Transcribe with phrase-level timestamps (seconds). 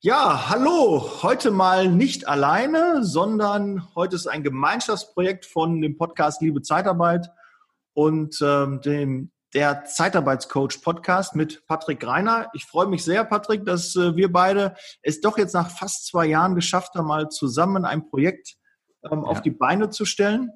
[0.00, 1.24] Ja, hallo.
[1.24, 7.28] Heute mal nicht alleine, sondern heute ist ein Gemeinschaftsprojekt von dem Podcast Liebe Zeitarbeit
[7.94, 12.48] und ähm, dem der Zeitarbeitscoach Podcast mit Patrick Greiner.
[12.54, 16.26] Ich freue mich sehr, Patrick, dass äh, wir beide es doch jetzt nach fast zwei
[16.26, 18.54] Jahren geschafft haben, mal zusammen ein Projekt
[19.02, 19.28] ähm, ja.
[19.28, 20.52] auf die Beine zu stellen.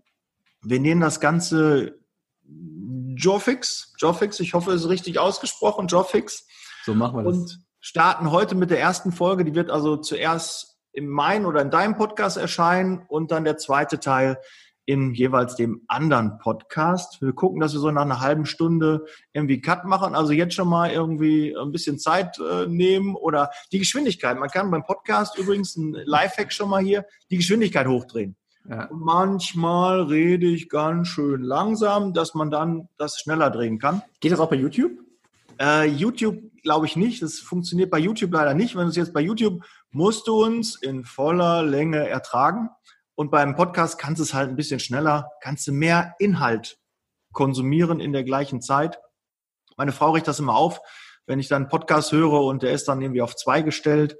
[0.63, 1.99] Wir nehmen das Ganze
[2.45, 3.93] Jofix.
[3.99, 5.89] Jofix, ich hoffe, es ist richtig ausgesprochen.
[5.89, 6.47] Jofix.
[6.85, 7.37] So machen wir das.
[7.37, 9.45] Und starten heute mit der ersten Folge.
[9.45, 13.99] Die wird also zuerst im Main oder in deinem Podcast erscheinen und dann der zweite
[13.99, 14.39] Teil
[14.85, 17.21] in jeweils dem anderen Podcast.
[17.21, 20.15] Wir gucken, dass wir so nach einer halben Stunde irgendwie Cut machen.
[20.15, 24.39] Also jetzt schon mal irgendwie ein bisschen Zeit äh, nehmen oder die Geschwindigkeit.
[24.39, 28.37] Man kann beim Podcast übrigens ein Lifehack schon mal hier, die Geschwindigkeit hochdrehen.
[28.69, 28.89] Ja.
[28.93, 34.03] manchmal rede ich ganz schön langsam, dass man dann das schneller drehen kann.
[34.21, 34.93] Geht das auch bei YouTube?
[35.63, 37.23] Äh, YouTube glaube ich nicht.
[37.23, 38.75] Das funktioniert bei YouTube leider nicht.
[38.75, 42.69] Wenn du es jetzt bei YouTube musst du uns in voller Länge ertragen.
[43.15, 46.79] Und beim Podcast kannst du es halt ein bisschen schneller, kannst du mehr Inhalt
[47.33, 48.99] konsumieren in der gleichen Zeit.
[49.77, 50.81] Meine Frau riecht das immer auf,
[51.27, 54.17] wenn ich dann einen Podcast höre und der ist dann irgendwie auf zwei gestellt.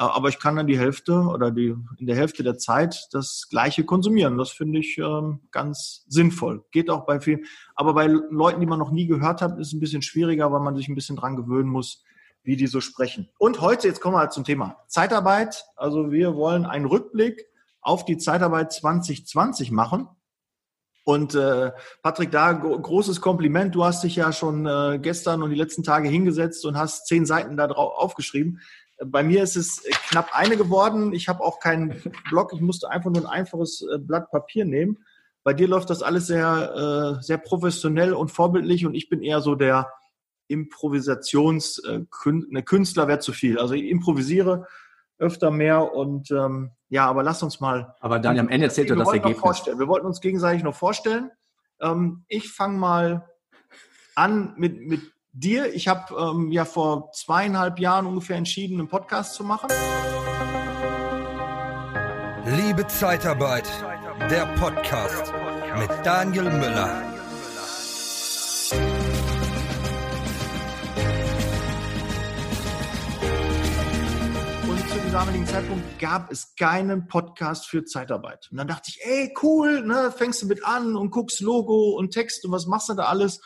[0.00, 3.46] Äh, aber ich kann dann die Hälfte oder die in der Hälfte der Zeit das
[3.50, 4.38] Gleiche konsumieren.
[4.38, 6.64] Das finde ich ähm, ganz sinnvoll.
[6.72, 7.44] Geht auch bei vielen.
[7.74, 10.60] Aber bei Leuten, die man noch nie gehört hat, ist es ein bisschen schwieriger, weil
[10.60, 12.02] man sich ein bisschen dran gewöhnen muss,
[12.42, 13.28] wie die so sprechen.
[13.38, 15.66] Und heute, jetzt kommen wir halt zum Thema Zeitarbeit.
[15.76, 17.46] Also wir wollen einen Rückblick
[17.82, 20.08] auf die Zeitarbeit 2020 machen.
[21.04, 23.74] Und äh, Patrick, da großes Kompliment.
[23.74, 27.26] Du hast dich ja schon äh, gestern und die letzten Tage hingesetzt und hast zehn
[27.26, 28.60] Seiten da drauf aufgeschrieben.
[29.04, 31.12] Bei mir ist es knapp eine geworden.
[31.12, 32.52] Ich habe auch keinen Blog.
[32.52, 34.98] Ich musste einfach nur ein einfaches äh, Blatt Papier nehmen.
[35.42, 39.40] Bei dir läuft das alles sehr, äh, sehr professionell und vorbildlich und ich bin eher
[39.40, 39.90] so der
[40.48, 43.58] Improvisations, äh, ne, wäre zu viel.
[43.58, 44.66] Also ich improvisiere
[45.18, 47.94] öfter mehr und ähm, ja, aber lass uns mal.
[48.00, 49.66] Aber dann am Ende zählt das Ergebnis.
[49.66, 51.30] Wir wollten uns gegenseitig noch vorstellen.
[51.80, 53.28] Ähm, ich fange mal
[54.14, 55.00] an mit, mit
[55.32, 55.72] dir.
[55.74, 59.68] Ich habe ähm, ja vor zweieinhalb Jahren ungefähr entschieden, einen Podcast zu machen.
[62.46, 63.68] Liebe Zeitarbeit,
[64.30, 65.32] der Podcast
[65.78, 67.02] mit Daniel Müller.
[74.68, 78.48] Und zu dem damaligen Zeitpunkt gab es keinen Podcast für Zeitarbeit.
[78.50, 82.10] Und dann dachte ich, ey, cool, ne, fängst du mit an und guckst Logo und
[82.10, 83.40] Text und was machst du da alles?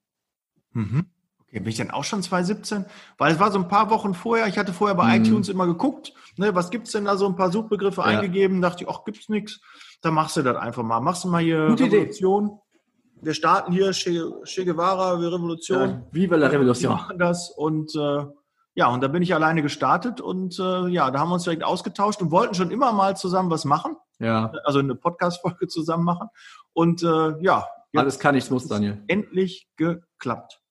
[0.72, 1.06] Mhm.
[1.53, 2.86] Okay, bin ich denn auch schon 2017?
[3.19, 5.24] Weil es war so ein paar Wochen vorher, ich hatte vorher bei mhm.
[5.24, 8.08] iTunes immer geguckt, ne, was gibt's denn da so ein paar Suchbegriffe ja.
[8.08, 9.62] eingegeben, dachte ich, ach, gibt's nichts.
[10.02, 11.00] Dann machst du das einfach mal.
[11.00, 12.46] Machst du mal hier Gute Revolution.
[12.46, 13.25] Idee.
[13.25, 15.90] Wir starten hier che, che Guevara, wir Revolution.
[15.90, 16.92] Ja, Viva la Revolution.
[16.92, 18.25] Wir machen das und äh,
[18.74, 21.63] ja, und da bin ich alleine gestartet und äh, ja, da haben wir uns direkt
[21.63, 23.96] ausgetauscht und wollten schon immer mal zusammen was machen.
[24.18, 24.52] Ja.
[24.63, 26.30] Also eine Podcast-Folge zusammen machen.
[26.74, 27.68] Und äh, ja.
[27.96, 29.03] Alles kann, nichts muss, Daniel.
[29.06, 30.62] Endlich geklappt.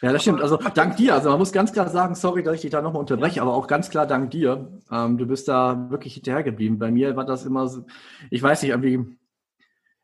[0.00, 0.40] Ja, das stimmt.
[0.40, 1.14] Also dank dir.
[1.14, 3.66] Also man muss ganz klar sagen, sorry, dass ich dich da nochmal unterbreche, aber auch
[3.66, 4.80] ganz klar dank dir.
[4.92, 6.78] Ähm, du bist da wirklich hinterhergeblieben.
[6.78, 7.84] Bei mir war das immer so,
[8.30, 9.04] ich weiß nicht, irgendwie,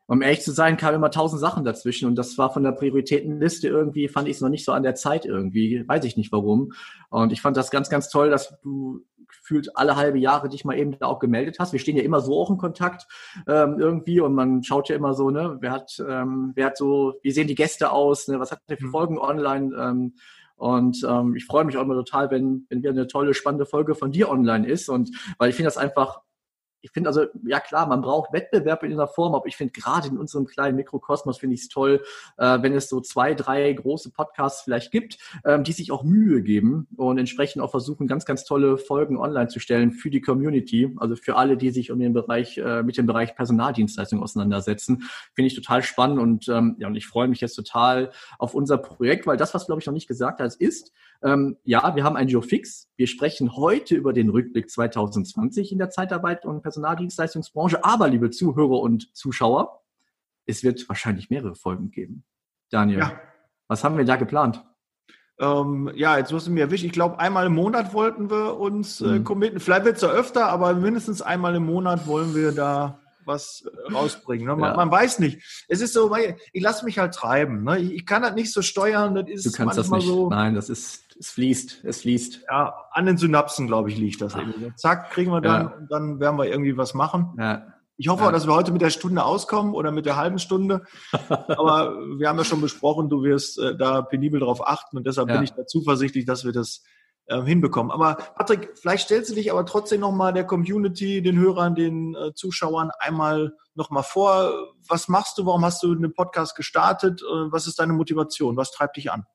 [0.07, 3.69] um ehrlich zu sein, kamen immer tausend Sachen dazwischen und das war von der Prioritätenliste
[3.69, 5.87] irgendwie, fand ich es noch nicht so an der Zeit irgendwie.
[5.87, 6.73] Weiß ich nicht warum.
[7.09, 9.01] Und ich fand das ganz, ganz toll, dass du
[9.39, 11.73] gefühlt alle halbe Jahre dich mal eben da auch gemeldet hast.
[11.73, 13.07] Wir stehen ja immer so auch in Kontakt
[13.47, 17.15] ähm, irgendwie und man schaut ja immer so, ne, wer hat, ähm, wer hat so,
[17.21, 18.91] wie sehen die Gäste aus, ne, was hat der für mhm.
[18.91, 19.75] Folgen online?
[19.77, 20.13] Ähm,
[20.57, 23.93] und ähm, ich freue mich auch immer total, wenn, wenn wieder eine tolle, spannende Folge
[23.93, 24.89] von dir online ist.
[24.89, 26.21] Und weil ich finde das einfach
[26.85, 30.07] ich finde also, ja klar, man braucht Wettbewerb in dieser Form, aber ich finde gerade
[30.07, 32.03] in unserem kleinen Mikrokosmos finde ich es toll,
[32.37, 36.43] äh, wenn es so zwei, drei große Podcasts vielleicht gibt, ähm, die sich auch Mühe
[36.43, 40.95] geben und entsprechend auch versuchen, ganz, ganz tolle Folgen online zu stellen für die Community,
[40.97, 45.09] also für alle, die sich um den Bereich, äh, mit dem Bereich Personaldienstleistung auseinandersetzen.
[45.33, 48.77] Finde ich total spannend und ähm, ja, und ich freue mich jetzt total auf unser
[48.77, 50.93] Projekt, weil das, was glaube ich noch nicht gesagt hat, ist,
[51.25, 52.87] ähm, ja, wir haben ein Joe Fix.
[52.95, 57.83] Wir sprechen heute über den Rückblick 2020 in der Zeitarbeit und Personaldienstleistungsbranche.
[57.83, 59.81] Aber, liebe Zuhörer und Zuschauer,
[60.45, 62.23] es wird wahrscheinlich mehrere Folgen geben.
[62.69, 63.19] Daniel, ja.
[63.67, 64.63] was haben wir da geplant?
[65.39, 66.85] Ähm, ja, jetzt musst du mir erwischen.
[66.85, 69.23] Ich glaube, einmal im Monat wollten wir uns äh, mhm.
[69.23, 69.59] committen.
[69.59, 74.47] Vielleicht wird es ja öfter, aber mindestens einmal im Monat wollen wir da was rausbringen.
[74.47, 74.55] Ne?
[74.55, 74.75] Man, ja.
[74.75, 75.65] man, weiß nicht.
[75.67, 76.15] Es ist so,
[76.53, 77.63] ich lasse mich halt treiben.
[77.63, 77.79] Ne?
[77.79, 79.15] Ich, kann das nicht so steuern.
[79.15, 80.05] Das ist du kannst das nicht.
[80.05, 82.45] So, Nein, das ist, es fließt, es fließt.
[82.49, 84.35] Ja, an den Synapsen, glaube ich, liegt das.
[84.35, 84.73] Irgendwie.
[84.75, 85.77] Zack, kriegen wir dann ja.
[85.77, 87.35] und dann werden wir irgendwie was machen.
[87.37, 87.67] Ja.
[87.97, 88.31] Ich hoffe, ja.
[88.31, 90.83] dass wir heute mit der Stunde auskommen oder mit der halben Stunde.
[91.29, 95.29] Aber wir haben ja schon besprochen, du wirst äh, da penibel darauf achten und deshalb
[95.29, 96.83] bin ich da zuversichtlich, dass wir das
[97.27, 97.91] äh, hinbekommen.
[97.91, 102.33] Aber Patrick, vielleicht stellst du dich aber trotzdem nochmal der Community, den Hörern, den äh,
[102.33, 104.73] Zuschauern einmal nochmal vor.
[104.87, 105.45] Was machst du?
[105.45, 107.21] Warum hast du einen Podcast gestartet?
[107.21, 108.57] Äh, was ist deine Motivation?
[108.57, 109.25] Was treibt dich an?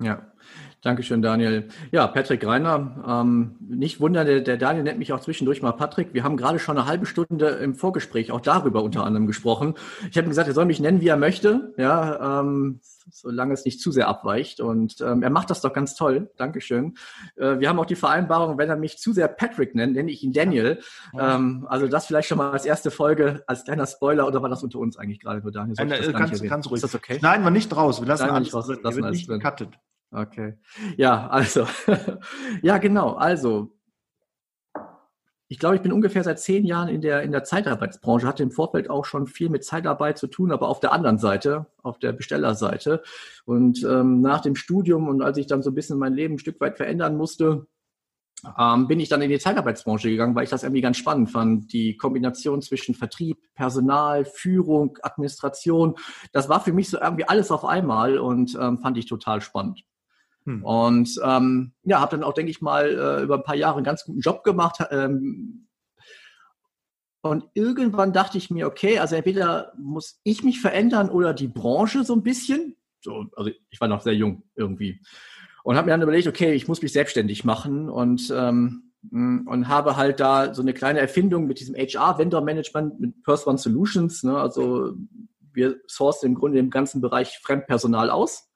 [0.00, 0.32] Ja,
[0.82, 1.68] Dankeschön, Daniel.
[1.92, 3.04] Ja, Patrick Reiner.
[3.06, 6.14] Ähm, nicht wundern, der, der, Daniel nennt mich auch zwischendurch mal Patrick.
[6.14, 9.74] Wir haben gerade schon eine halbe Stunde im Vorgespräch auch darüber unter anderem gesprochen.
[10.10, 12.80] Ich habe ihm gesagt, er soll mich nennen, wie er möchte, ja, ähm,
[13.10, 14.60] solange es nicht zu sehr abweicht.
[14.60, 16.30] Und ähm, er macht das doch ganz toll.
[16.38, 16.94] Dankeschön.
[17.36, 20.22] Äh, wir haben auch die Vereinbarung, wenn er mich zu sehr Patrick nennt, nenne ich
[20.22, 20.80] ihn Daniel.
[21.18, 24.62] Ähm, also das vielleicht schon mal als erste Folge, als kleiner Spoiler, oder war das
[24.62, 25.74] unter uns eigentlich gerade nur Daniel?
[25.76, 26.82] Nein, äh, kannst, kannst ruhig.
[26.82, 27.18] Ist das okay?
[27.20, 28.00] Nein, war nicht raus.
[28.00, 28.66] Wir lassen Nein, alles raus.
[28.82, 29.40] Lassen alles nicht drin.
[30.12, 30.54] Okay.
[30.96, 31.66] Ja, also,
[32.62, 33.12] ja, genau.
[33.14, 33.72] Also,
[35.52, 38.52] ich glaube, ich bin ungefähr seit zehn Jahren in der, in der Zeitarbeitsbranche, hatte im
[38.52, 42.12] Vorfeld auch schon viel mit Zeitarbeit zu tun, aber auf der anderen Seite, auf der
[42.12, 43.02] Bestellerseite.
[43.44, 46.38] Und ähm, nach dem Studium und als ich dann so ein bisschen mein Leben ein
[46.38, 47.66] Stück weit verändern musste,
[48.58, 51.72] ähm, bin ich dann in die Zeitarbeitsbranche gegangen, weil ich das irgendwie ganz spannend fand.
[51.72, 55.96] Die Kombination zwischen Vertrieb, Personal, Führung, Administration,
[56.32, 59.84] das war für mich so irgendwie alles auf einmal und ähm, fand ich total spannend.
[60.44, 60.64] Hm.
[60.64, 63.84] Und ähm, ja, habe dann auch, denke ich mal, äh, über ein paar Jahre einen
[63.84, 64.78] ganz guten Job gemacht.
[64.90, 65.66] Ähm,
[67.22, 72.04] und irgendwann dachte ich mir, okay, also entweder muss ich mich verändern oder die Branche
[72.04, 72.76] so ein bisschen.
[73.02, 75.02] So, also ich war noch sehr jung irgendwie.
[75.62, 79.96] Und habe mir dann überlegt, okay, ich muss mich selbstständig machen und, ähm, und habe
[79.96, 84.22] halt da so eine kleine Erfindung mit diesem HR-Vendor-Management, mit First One Solutions.
[84.22, 84.38] Ne?
[84.38, 84.94] Also
[85.52, 88.49] wir sourcen im Grunde im ganzen Bereich Fremdpersonal aus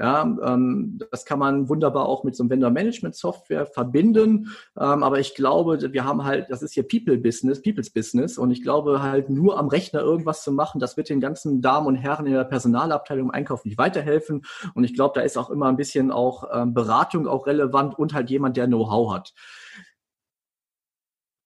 [0.00, 4.48] ja, ähm, das kann man wunderbar auch mit so einem Vendor-Management-Software verbinden.
[4.74, 8.38] Ähm, aber ich glaube, wir haben halt, das ist hier People-Business, People's Business.
[8.38, 11.86] Und ich glaube halt nur am Rechner irgendwas zu machen, das wird den ganzen Damen
[11.86, 14.40] und Herren in der Personalabteilung im Einkauf nicht weiterhelfen.
[14.74, 18.14] Und ich glaube, da ist auch immer ein bisschen auch ähm, Beratung auch relevant und
[18.14, 19.34] halt jemand, der Know-how hat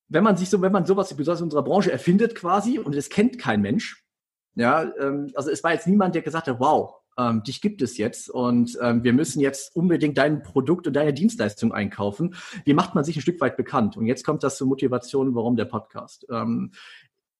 [0.06, 3.08] wenn man sich so, wenn man sowas besonders in unserer Branche erfindet quasi und es
[3.08, 4.04] kennt kein Mensch,
[4.54, 7.96] ja, ähm, also es war jetzt niemand, der gesagt hat, wow, ähm, dich gibt es
[7.98, 12.34] jetzt und ähm, wir müssen jetzt unbedingt dein Produkt und deine Dienstleistung einkaufen.
[12.64, 13.96] Wie macht man sich ein Stück weit bekannt?
[13.96, 16.26] Und jetzt kommt das zur Motivation, warum der Podcast.
[16.30, 16.72] Ähm,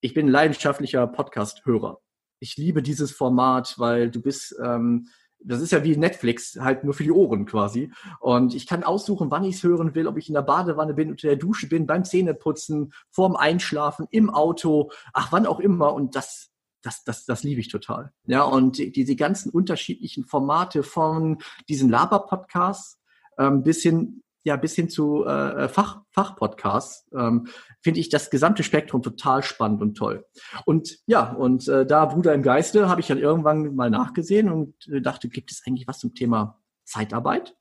[0.01, 1.99] ich bin leidenschaftlicher Podcast-Hörer.
[2.39, 5.07] Ich liebe dieses Format, weil du bist, ähm,
[5.39, 7.91] das ist ja wie Netflix, halt nur für die Ohren quasi.
[8.19, 11.11] Und ich kann aussuchen, wann ich es hören will, ob ich in der Badewanne bin,
[11.11, 15.93] unter der Dusche bin, beim Zähneputzen, vorm Einschlafen, im Auto, ach, wann auch immer.
[15.93, 16.51] Und das
[16.85, 18.11] das, das, das liebe ich total.
[18.25, 23.01] Ja, und diese ganzen unterschiedlichen Formate von diesen Laber-Podcasts
[23.37, 27.47] ähm, bis hin ja, bis hin zu äh, Fach, Fachpodcasts, ähm,
[27.81, 30.23] finde ich das gesamte Spektrum total spannend und toll.
[30.65, 34.87] Und ja, und äh, da Bruder im Geiste habe ich dann irgendwann mal nachgesehen und
[34.87, 37.57] äh, dachte, gibt es eigentlich was zum Thema Zeitarbeit?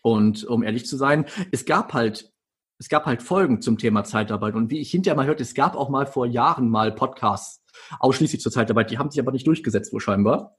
[0.00, 2.32] Und um ehrlich zu sein, es gab halt
[2.78, 4.54] es gab halt Folgen zum Thema Zeitarbeit.
[4.54, 7.64] Und wie ich hinterher mal hörte, es gab auch mal vor Jahren mal Podcasts
[7.98, 8.90] ausschließlich zur Zeitarbeit.
[8.90, 10.56] Die haben sich aber nicht durchgesetzt, wo scheinbar.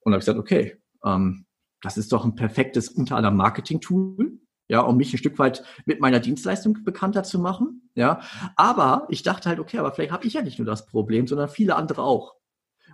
[0.00, 1.46] Und habe ich gesagt, okay, ähm,
[1.82, 4.38] das ist doch ein perfektes unter anderem Marketing-Tool,
[4.68, 8.20] ja, um mich ein Stück weit mit meiner Dienstleistung bekannter zu machen, ja.
[8.56, 11.48] Aber ich dachte halt, okay, aber vielleicht habe ich ja nicht nur das Problem, sondern
[11.48, 12.36] viele andere auch.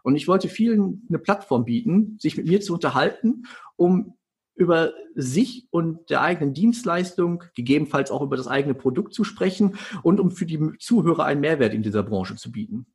[0.02, 3.44] Und ich wollte vielen eine Plattform bieten, sich mit mir zu unterhalten,
[3.74, 4.14] um
[4.54, 10.18] über sich und der eigenen Dienstleistung, gegebenenfalls auch über das eigene Produkt zu sprechen und
[10.18, 12.86] um für die Zuhörer einen Mehrwert in dieser Branche zu bieten.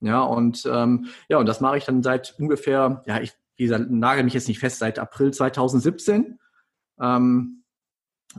[0.00, 3.90] Ja, und ähm, ja, und das mache ich dann seit ungefähr, ja, ich wie gesagt,
[3.90, 6.38] nagel mich jetzt nicht fest, seit April 2017.
[7.00, 7.64] Ähm,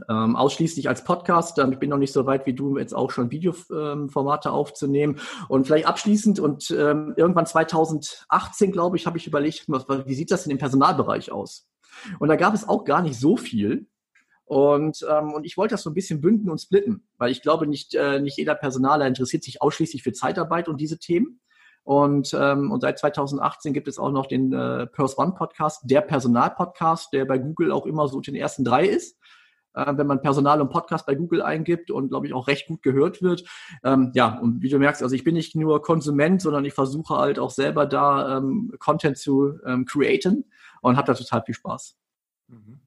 [0.08, 1.60] ähm, ausschließlich als Podcast.
[1.60, 5.20] Ähm, ich bin noch nicht so weit wie du, jetzt auch schon Videoformate ähm, aufzunehmen.
[5.50, 10.44] Und vielleicht abschließend und ähm, irgendwann 2018, glaube ich, habe ich überlegt, wie sieht das
[10.44, 11.68] denn im Personalbereich aus?
[12.20, 13.88] Und da gab es auch gar nicht so viel.
[14.46, 17.68] Und, ähm, und ich wollte das so ein bisschen bünden und splitten, weil ich glaube,
[17.68, 21.40] nicht, äh, nicht jeder Personaler interessiert sich ausschließlich für Zeitarbeit und diese Themen.
[21.90, 26.02] Und, ähm, und seit 2018 gibt es auch noch den äh, Purse One Podcast, der
[26.02, 29.18] Personal-Podcast, der bei Google auch immer so den ersten drei ist.
[29.74, 32.84] Äh, wenn man Personal und Podcast bei Google eingibt und, glaube ich, auch recht gut
[32.84, 33.44] gehört wird.
[33.84, 37.18] Ähm, ja, und wie du merkst, also ich bin nicht nur Konsument, sondern ich versuche
[37.18, 40.46] halt auch selber da ähm, Content zu ähm, createn
[40.84, 41.98] und habe da total viel Spaß.
[42.50, 42.82] Mhm.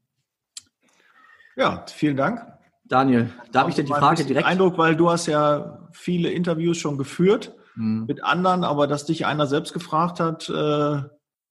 [1.57, 2.41] Ja, vielen Dank.
[2.85, 4.47] Daniel, darf ich dir die Frage direkt?
[4.47, 8.05] Eindruck, weil du hast ja viele Interviews schon geführt mhm.
[8.07, 11.03] mit anderen, aber dass dich einer selbst gefragt hat, äh,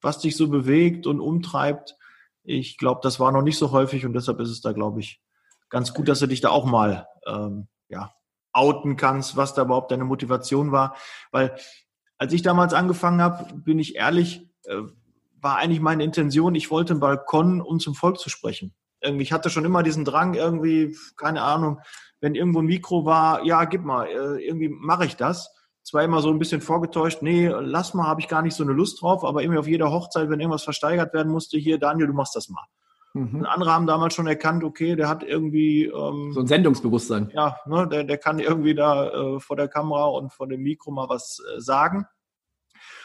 [0.02, 1.96] was dich so bewegt und umtreibt,
[2.44, 5.22] ich glaube, das war noch nicht so häufig und deshalb ist es da, glaube ich,
[5.70, 8.12] ganz gut, dass du dich da auch mal ähm, ja,
[8.52, 10.96] outen kannst, was da überhaupt deine Motivation war.
[11.32, 11.56] Weil
[12.18, 14.82] als ich damals angefangen habe, bin ich ehrlich, äh,
[15.40, 18.74] war eigentlich meine Intention, ich wollte einen Balkon, um zum Volk zu sprechen.
[19.02, 21.80] Irgendwie, ich hatte schon immer diesen Drang, irgendwie, keine Ahnung,
[22.20, 25.50] wenn irgendwo ein Mikro war, ja, gib mal, äh, irgendwie mache ich das
[25.84, 28.74] zwar immer so ein bisschen vorgetäuscht, nee, lass mal, habe ich gar nicht so eine
[28.74, 32.14] Lust drauf, aber irgendwie auf jeder Hochzeit, wenn irgendwas versteigert werden musste, hier, Daniel, du
[32.14, 32.66] machst das mal.
[33.14, 33.40] Mhm.
[33.40, 37.32] Und andere haben damals schon erkannt, okay, der hat irgendwie ähm, so ein Sendungsbewusstsein.
[37.34, 40.92] Ja, ne, der, der kann irgendwie da äh, vor der Kamera und vor dem Mikro
[40.92, 42.06] mal was äh, sagen.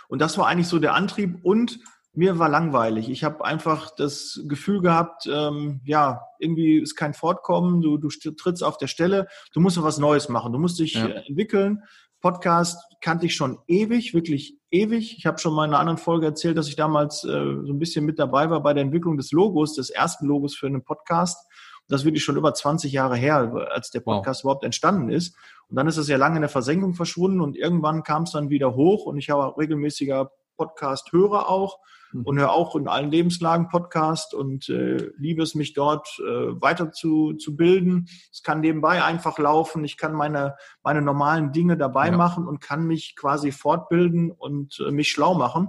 [0.09, 1.81] Und das war eigentlich so der Antrieb und
[2.17, 3.11] mir war langweilig.
[3.11, 8.65] Ich habe einfach das Gefühl gehabt, ähm, ja, irgendwie ist kein Fortkommen, du, du trittst
[8.65, 11.07] auf der Stelle, du musst was Neues machen, du musst dich ja.
[11.07, 11.83] äh, entwickeln.
[12.27, 15.17] Podcast kannte ich schon ewig, wirklich ewig.
[15.17, 17.79] Ich habe schon mal in einer anderen Folge erzählt, dass ich damals äh, so ein
[17.79, 21.47] bisschen mit dabei war bei der Entwicklung des Logos, des ersten Logos für einen Podcast.
[21.87, 24.45] Das wirklich schon über 20 Jahre her, als der Podcast wow.
[24.47, 25.37] überhaupt entstanden ist.
[25.69, 28.51] Und dann ist es ja lange in der Versenkung verschwunden und irgendwann kam es dann
[28.51, 31.79] wieder hoch und ich habe regelmäßiger Podcast-Hörer auch
[32.13, 32.23] mhm.
[32.23, 36.93] und höre auch in allen Lebenslagen Podcast und äh, liebe es, mich dort äh, weiter
[36.93, 38.09] zu, zu bilden.
[38.33, 39.85] Es kann nebenbei einfach laufen.
[39.85, 42.17] Ich kann meine, meine normalen Dinge dabei ja.
[42.17, 45.69] machen und kann mich quasi fortbilden und äh, mich schlau machen.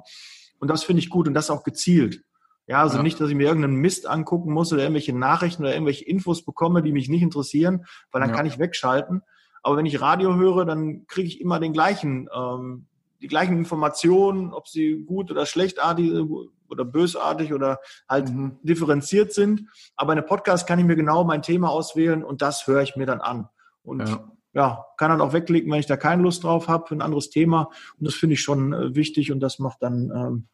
[0.59, 2.23] Und das finde ich gut und das auch gezielt.
[2.67, 3.03] Ja, also ja.
[3.03, 6.83] nicht, dass ich mir irgendeinen Mist angucken muss oder irgendwelche Nachrichten oder irgendwelche Infos bekomme,
[6.83, 8.35] die mich nicht interessieren, weil dann ja.
[8.35, 9.21] kann ich wegschalten.
[9.63, 12.87] Aber wenn ich Radio höre, dann kriege ich immer den gleichen ähm,
[13.21, 16.11] die gleichen Informationen, ob sie gut oder schlechtartig
[16.69, 18.57] oder bösartig oder halt mhm.
[18.61, 19.63] differenziert sind.
[19.95, 22.95] Aber in einem Podcast kann ich mir genau mein Thema auswählen und das höre ich
[22.95, 23.49] mir dann an.
[23.83, 26.95] Und ja, ja kann dann auch wegklicken, wenn ich da keine Lust drauf habe, für
[26.95, 27.69] ein anderes Thema.
[27.99, 30.47] Und das finde ich schon äh, wichtig und das macht dann ähm,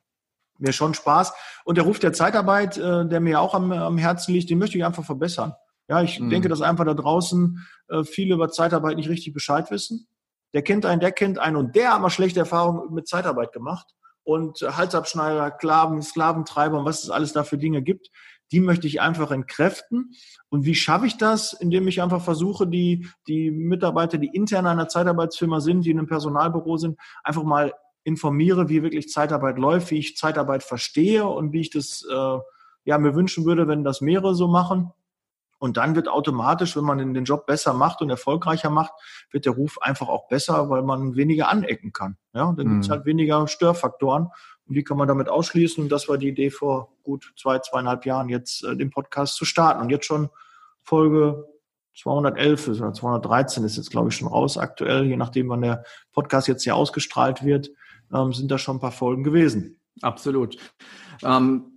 [0.58, 1.34] mir schon Spaß.
[1.66, 4.78] Und der Ruf der Zeitarbeit, äh, der mir auch am, am Herzen liegt, den möchte
[4.78, 5.54] ich einfach verbessern.
[5.90, 6.30] Ja, ich mhm.
[6.30, 10.08] denke, dass einfach da draußen äh, viele über Zeitarbeit nicht richtig Bescheid wissen
[10.54, 13.94] der kennt einen, der kennt einen und der hat mal schlechte Erfahrungen mit Zeitarbeit gemacht
[14.24, 18.10] und Halsabschneider, Sklaven, Sklaventreiber und was es alles da für Dinge gibt,
[18.52, 20.12] die möchte ich einfach entkräften.
[20.50, 21.54] Und wie schaffe ich das?
[21.54, 26.08] Indem ich einfach versuche, die, die Mitarbeiter, die intern einer Zeitarbeitsfirma sind, die in einem
[26.08, 31.62] Personalbüro sind, einfach mal informiere, wie wirklich Zeitarbeit läuft, wie ich Zeitarbeit verstehe und wie
[31.62, 32.38] ich das äh,
[32.86, 34.92] ja mir wünschen würde, wenn das mehrere so machen.
[35.64, 38.92] Und dann wird automatisch, wenn man den Job besser macht und erfolgreicher macht,
[39.32, 42.18] wird der Ruf einfach auch besser, weil man weniger anecken kann.
[42.34, 42.72] Ja, dann mhm.
[42.72, 44.28] gibt es halt weniger Störfaktoren
[44.68, 45.82] und die kann man damit ausschließen.
[45.82, 49.46] Und das war die Idee vor gut zwei, zweieinhalb Jahren, jetzt äh, den Podcast zu
[49.46, 49.80] starten.
[49.80, 50.30] Und jetzt schon
[50.82, 51.48] Folge
[51.96, 56.50] 211 oder 213 ist jetzt, glaube ich, schon raus aktuell, je nachdem, wann der Podcast
[56.50, 57.70] jetzt hier ausgestrahlt wird,
[58.14, 59.80] ähm, sind da schon ein paar Folgen gewesen.
[60.02, 60.58] Absolut.
[61.24, 61.73] Ähm,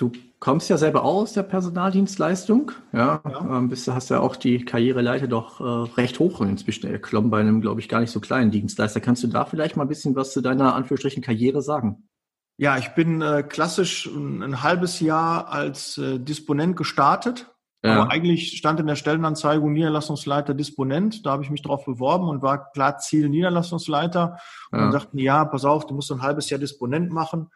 [0.00, 3.58] Du kommst ja selber auch aus der Personaldienstleistung, ja, ja.
[3.58, 7.60] Ähm, bist, hast ja auch die Karriereleiter doch äh, recht hoch inzwischen erklommen bei einem,
[7.60, 9.02] glaube ich, gar nicht so kleinen Dienstleister.
[9.02, 12.08] Kannst du da vielleicht mal ein bisschen was zu deiner Anführungsstrichen Karriere sagen?
[12.56, 17.52] Ja, ich bin äh, klassisch ein, ein, halbes Jahr als äh, Disponent gestartet.
[17.84, 18.00] Ja.
[18.00, 21.26] Aber eigentlich stand in der Stellenanzeige Niederlassungsleiter Disponent.
[21.26, 24.38] Da habe ich mich drauf beworben und war klar Ziel Niederlassungsleiter.
[24.70, 24.84] Und ja.
[24.84, 27.50] dann sagten, ja, pass auf, du musst ein halbes Jahr Disponent machen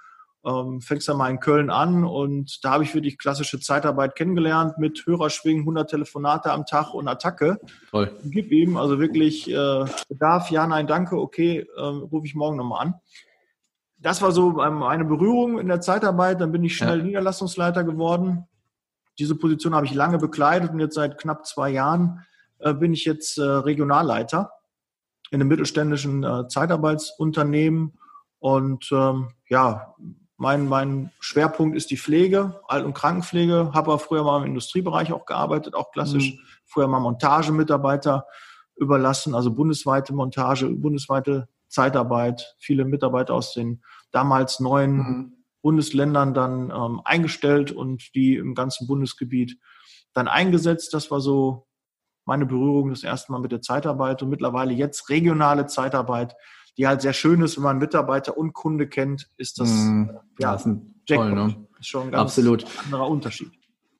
[0.46, 4.78] ähm, fängst dann mal in Köln an und da habe ich wirklich klassische Zeitarbeit kennengelernt
[4.78, 7.58] mit Hörerschwingen, 100 Telefonate am Tag und Attacke.
[7.90, 8.12] Toll.
[8.24, 12.86] Gib ihm also wirklich äh, Bedarf, ja, nein, danke, okay, äh, rufe ich morgen nochmal
[12.86, 12.94] an.
[13.98, 17.04] Das war so ähm, eine Berührung in der Zeitarbeit, dann bin ich schnell ja.
[17.04, 18.46] Niederlassungsleiter geworden.
[19.18, 22.24] Diese Position habe ich lange bekleidet und jetzt seit knapp zwei Jahren
[22.58, 24.50] äh, bin ich jetzt äh, Regionalleiter
[25.30, 27.98] in einem mittelständischen äh, Zeitarbeitsunternehmen
[28.40, 29.94] und ähm, ja,
[30.44, 33.70] Mein, mein Schwerpunkt ist die Pflege, Alt- und Krankenpflege.
[33.72, 36.34] Habe aber früher mal im Industriebereich auch gearbeitet, auch klassisch.
[36.34, 36.38] Mhm.
[36.66, 38.26] Früher mal Montagemitarbeiter
[38.76, 42.56] überlassen, also bundesweite Montage, bundesweite Zeitarbeit.
[42.58, 43.82] Viele Mitarbeiter aus den
[44.12, 45.32] damals neuen mhm.
[45.62, 49.58] Bundesländern dann ähm, eingestellt und die im ganzen Bundesgebiet
[50.12, 50.92] dann eingesetzt.
[50.92, 51.66] Das war so
[52.26, 56.36] meine Berührung das erste Mal mit der Zeitarbeit und mittlerweile jetzt regionale Zeitarbeit,
[56.76, 60.52] die halt sehr schön ist, wenn man Mitarbeiter und Kunde kennt, ist das, mm, ja,
[60.52, 61.28] das ist ein Jackpot.
[61.28, 61.66] Toll, ne?
[61.78, 62.64] ist schon ein ganz Absolut.
[62.84, 63.52] anderer Unterschied.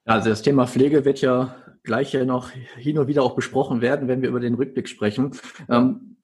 [0.05, 4.09] Also das Thema Pflege wird ja gleich ja noch hin und wieder auch besprochen werden,
[4.09, 5.33] wenn wir über den Rückblick sprechen.
[5.69, 6.17] Ähm,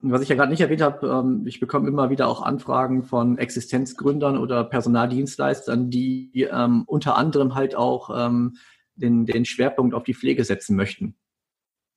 [0.00, 3.38] was ich ja gerade nicht erwähnt habe, ähm, ich bekomme immer wieder auch Anfragen von
[3.38, 8.56] Existenzgründern oder Personaldienstleistern, die ähm, unter anderem halt auch ähm,
[8.94, 11.16] den, den Schwerpunkt auf die Pflege setzen möchten.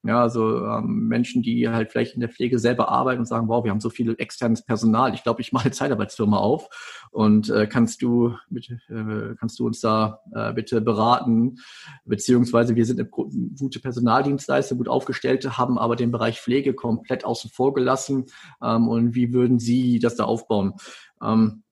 [0.04, 3.66] Ja, also ähm, Menschen, die halt vielleicht in der Pflege selber arbeiten und sagen, wow,
[3.66, 6.70] wir haben so viel externes Personal, ich glaube, ich mache eine Zeitarbeitsfirma auf
[7.12, 11.58] und äh, kannst du bitte, äh, kannst du uns da äh, bitte beraten,
[12.06, 17.52] beziehungsweise wir sind eine gute Personaldienstleister, gut aufgestellt, haben aber den Bereich Pflege komplett außen
[17.52, 18.28] vor gelassen
[18.64, 20.76] ähm, und wie würden Sie das da aufbauen?
[21.22, 21.64] Ähm,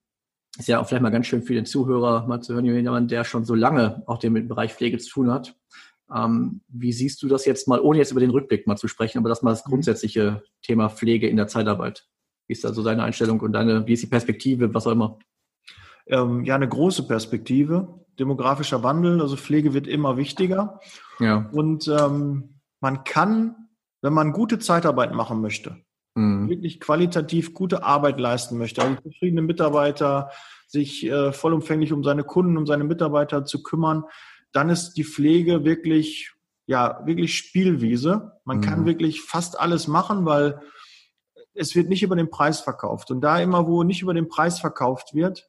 [0.58, 3.24] ist ja auch vielleicht mal ganz schön für den Zuhörer mal zu hören, jemand, der
[3.24, 5.54] schon so lange auch den mit Bereich Pflege zu tun hat.
[6.14, 9.18] Ähm, wie siehst du das jetzt mal, ohne jetzt über den Rückblick mal zu sprechen,
[9.18, 9.70] aber das mal das mhm.
[9.70, 12.06] grundsätzliche Thema Pflege in der Zeitarbeit?
[12.46, 15.18] Wie ist da so deine Einstellung und deine, wie ist die Perspektive, was auch immer?
[16.06, 18.04] Ähm, ja, eine große Perspektive.
[18.18, 20.80] Demografischer Wandel, also Pflege wird immer wichtiger.
[21.20, 21.48] Ja.
[21.52, 23.68] Und ähm, man kann,
[24.00, 25.76] wenn man gute Zeitarbeit machen möchte,
[26.14, 26.48] mhm.
[26.48, 30.30] wirklich qualitativ gute Arbeit leisten möchte, also zufriedene Mitarbeiter,
[30.66, 34.04] sich äh, vollumfänglich um seine Kunden, um seine Mitarbeiter zu kümmern,
[34.52, 36.32] dann ist die Pflege wirklich,
[36.66, 38.32] ja, wirklich Spielwiese.
[38.44, 38.62] Man mhm.
[38.62, 40.60] kann wirklich fast alles machen, weil
[41.54, 43.10] es wird nicht über den Preis verkauft.
[43.10, 45.48] Und da immer, wo nicht über den Preis verkauft wird,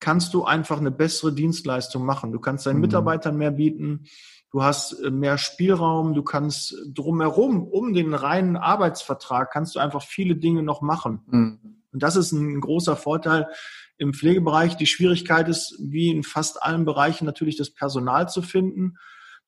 [0.00, 2.32] kannst du einfach eine bessere Dienstleistung machen.
[2.32, 2.82] Du kannst deinen mhm.
[2.82, 4.06] Mitarbeitern mehr bieten,
[4.50, 10.02] du hast äh, mehr Spielraum, du kannst drumherum, um den reinen Arbeitsvertrag, kannst du einfach
[10.02, 11.20] viele Dinge noch machen.
[11.26, 11.82] Mhm.
[11.92, 13.48] Und das ist ein großer Vorteil
[13.98, 14.76] im Pflegebereich.
[14.76, 18.96] Die Schwierigkeit ist, wie in fast allen Bereichen, natürlich das Personal zu finden.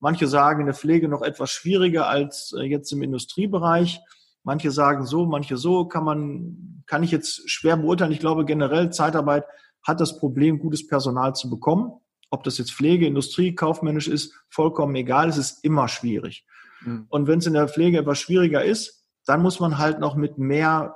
[0.01, 4.01] Manche sagen in der Pflege noch etwas schwieriger als äh, jetzt im Industriebereich.
[4.45, 8.13] Manche sagen so, manche so, kann man, kann ich jetzt schwer beurteilen.
[8.13, 9.45] Ich glaube generell Zeitarbeit
[9.87, 11.93] hat das Problem, gutes Personal zu bekommen.
[12.31, 15.29] Ob das jetzt Pflege, Industrie, kaufmännisch ist, vollkommen egal.
[15.29, 16.47] Es ist immer schwierig.
[16.83, 17.07] Mhm.
[17.09, 20.39] Und wenn es in der Pflege etwas schwieriger ist, dann muss man halt noch mit
[20.39, 20.95] mehr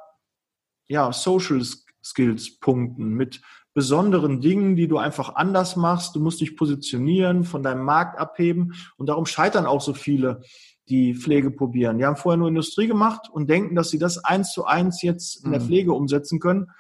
[0.88, 1.60] ja, Social
[2.02, 3.40] Skills punkten, mit
[3.74, 6.14] besonderen Dingen, die du einfach anders machst.
[6.14, 8.74] Du musst dich positionieren, von deinem Markt abheben.
[8.96, 10.42] Und darum scheitern auch so viele,
[10.88, 11.98] die Pflege probieren.
[11.98, 15.44] Die haben vorher nur Industrie gemacht und denken, dass sie das eins zu eins jetzt
[15.44, 15.66] in der mhm.
[15.66, 16.70] Pflege umsetzen können.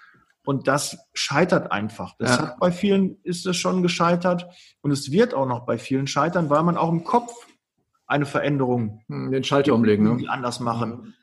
[0.44, 2.14] Und das scheitert einfach.
[2.18, 2.42] Das ja.
[2.42, 4.48] hat bei vielen ist es schon gescheitert
[4.80, 7.32] und es wird auch noch bei vielen scheitern, weil man auch im Kopf
[8.06, 10.28] eine Veränderung hm, den Schalter umlegen, ne?
[10.28, 11.14] anders machen.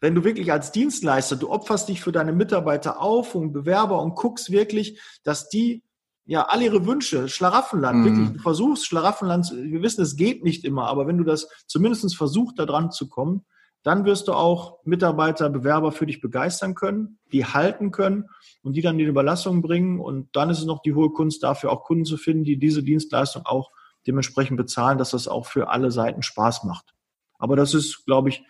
[0.00, 4.14] Wenn du wirklich als Dienstleister, du opferst dich für deine Mitarbeiter auf und Bewerber und
[4.14, 5.82] guckst wirklich, dass die
[6.24, 8.04] ja alle ihre Wünsche, Schlaraffenland, mhm.
[8.04, 12.16] wirklich, du versuchst Schlaraffenland, wir wissen, es geht nicht immer, aber wenn du das zumindest
[12.16, 13.44] versuchst, da dran zu kommen,
[13.82, 18.26] dann wirst du auch Mitarbeiter, Bewerber für dich begeistern können, die halten können
[18.62, 20.00] und die dann die Überlassung bringen.
[20.00, 22.82] Und dann ist es noch die hohe Kunst, dafür auch Kunden zu finden, die diese
[22.82, 23.70] Dienstleistung auch
[24.06, 26.94] dementsprechend bezahlen, dass das auch für alle Seiten Spaß macht.
[27.38, 28.44] Aber das ist, glaube ich,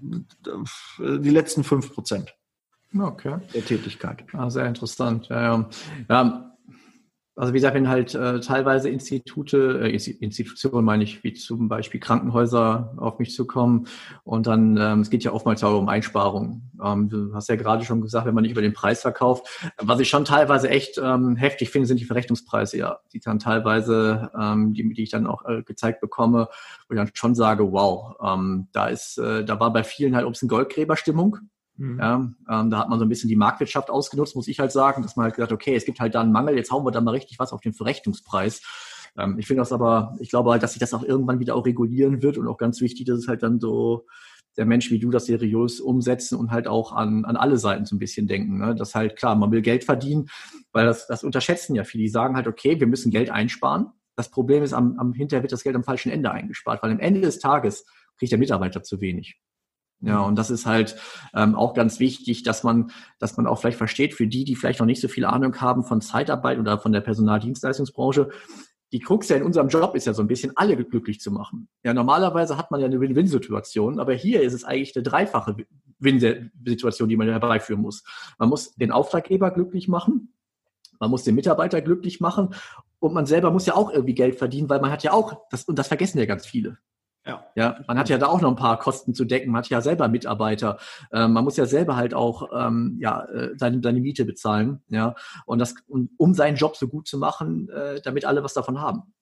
[0.00, 2.34] die letzten fünf Prozent
[2.98, 3.38] okay.
[3.54, 4.24] der Tätigkeit.
[4.32, 5.28] Ah, sehr interessant.
[5.28, 5.68] Ja, ja.
[6.08, 6.55] ja,
[7.36, 12.00] also wie gesagt, wenn halt äh, teilweise Institute, äh, Institutionen meine ich, wie zum Beispiel
[12.00, 13.86] Krankenhäuser auf mich zukommen
[14.24, 16.70] und dann, ähm, es geht ja oftmals auch um Einsparungen.
[16.82, 19.46] Ähm, du hast ja gerade schon gesagt, wenn man nicht über den Preis verkauft.
[19.78, 24.30] Was ich schon teilweise echt ähm, heftig finde, sind die Verrechnungspreise, ja, die dann teilweise,
[24.40, 26.48] ähm, die, die ich dann auch äh, gezeigt bekomme,
[26.88, 30.24] wo ich dann schon sage, wow, ähm, da ist, äh, da war bei vielen halt
[30.24, 31.38] ob es eine Goldgräberstimmung.
[31.76, 31.98] Mhm.
[31.98, 32.14] Ja,
[32.48, 35.16] ähm, da hat man so ein bisschen die Marktwirtschaft ausgenutzt, muss ich halt sagen, dass
[35.16, 37.10] man halt gesagt, okay, es gibt halt da einen Mangel, jetzt hauen wir da mal
[37.10, 38.62] richtig was auf den Verrechnungspreis.
[39.16, 41.66] Ähm, ich finde das aber, ich glaube halt, dass sich das auch irgendwann wieder auch
[41.66, 44.06] regulieren wird und auch ganz wichtig, dass es halt dann so
[44.56, 47.94] der Mensch wie du das seriös umsetzen und halt auch an, an alle Seiten so
[47.94, 48.58] ein bisschen denken.
[48.58, 48.74] Ne?
[48.74, 50.28] Das halt klar, man will Geld verdienen,
[50.72, 52.04] weil das, das unterschätzen ja viele.
[52.04, 53.88] Die sagen halt, okay, wir müssen Geld einsparen.
[54.16, 57.00] Das Problem ist, am, am hinterher wird das Geld am falschen Ende eingespart, weil am
[57.00, 57.84] Ende des Tages
[58.18, 59.38] kriegt der Mitarbeiter zu wenig.
[60.00, 60.96] Ja, und das ist halt
[61.34, 64.78] ähm, auch ganz wichtig, dass man, dass man auch vielleicht versteht, für die, die vielleicht
[64.80, 68.28] noch nicht so viel Ahnung haben von Zeitarbeit oder von der Personaldienstleistungsbranche,
[68.92, 71.68] die Krux ja in unserem Job ist ja so ein bisschen alle glücklich zu machen.
[71.82, 75.56] Ja, normalerweise hat man ja eine Win-Win-Situation, aber hier ist es eigentlich eine dreifache
[75.98, 78.04] Win-Situation, die man herbeiführen muss.
[78.38, 80.34] Man muss den Auftraggeber glücklich machen,
[81.00, 82.54] man muss den Mitarbeiter glücklich machen
[82.98, 85.64] und man selber muss ja auch irgendwie Geld verdienen, weil man hat ja auch, das,
[85.64, 86.78] und das vergessen ja ganz viele.
[87.26, 87.44] Ja.
[87.56, 89.50] ja, man hat ja da auch noch ein paar Kosten zu decken.
[89.50, 90.78] Man hat ja selber Mitarbeiter.
[91.12, 94.82] Ähm, man muss ja selber halt auch ähm, ja äh, seine, seine Miete bezahlen.
[94.88, 98.80] Ja, und das um seinen Job so gut zu machen, äh, damit alle was davon
[98.80, 99.12] haben.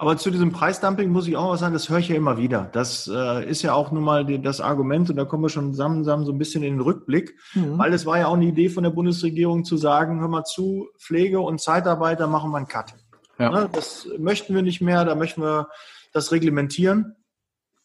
[0.00, 2.70] Aber zu diesem Preisdumping muss ich auch was sagen, das höre ich ja immer wieder.
[2.72, 5.72] Das äh, ist ja auch nun mal die, das Argument, und da kommen wir schon
[5.72, 7.76] zusammen, zusammen so ein bisschen in den Rückblick, mhm.
[7.76, 10.88] weil es war ja auch eine Idee von der Bundesregierung zu sagen, hör mal zu,
[10.98, 12.94] Pflege und Zeitarbeiter machen wir einen Cut.
[13.38, 13.50] Ja.
[13.50, 15.68] Ne, das möchten wir nicht mehr, da möchten wir
[16.14, 17.16] das reglementieren.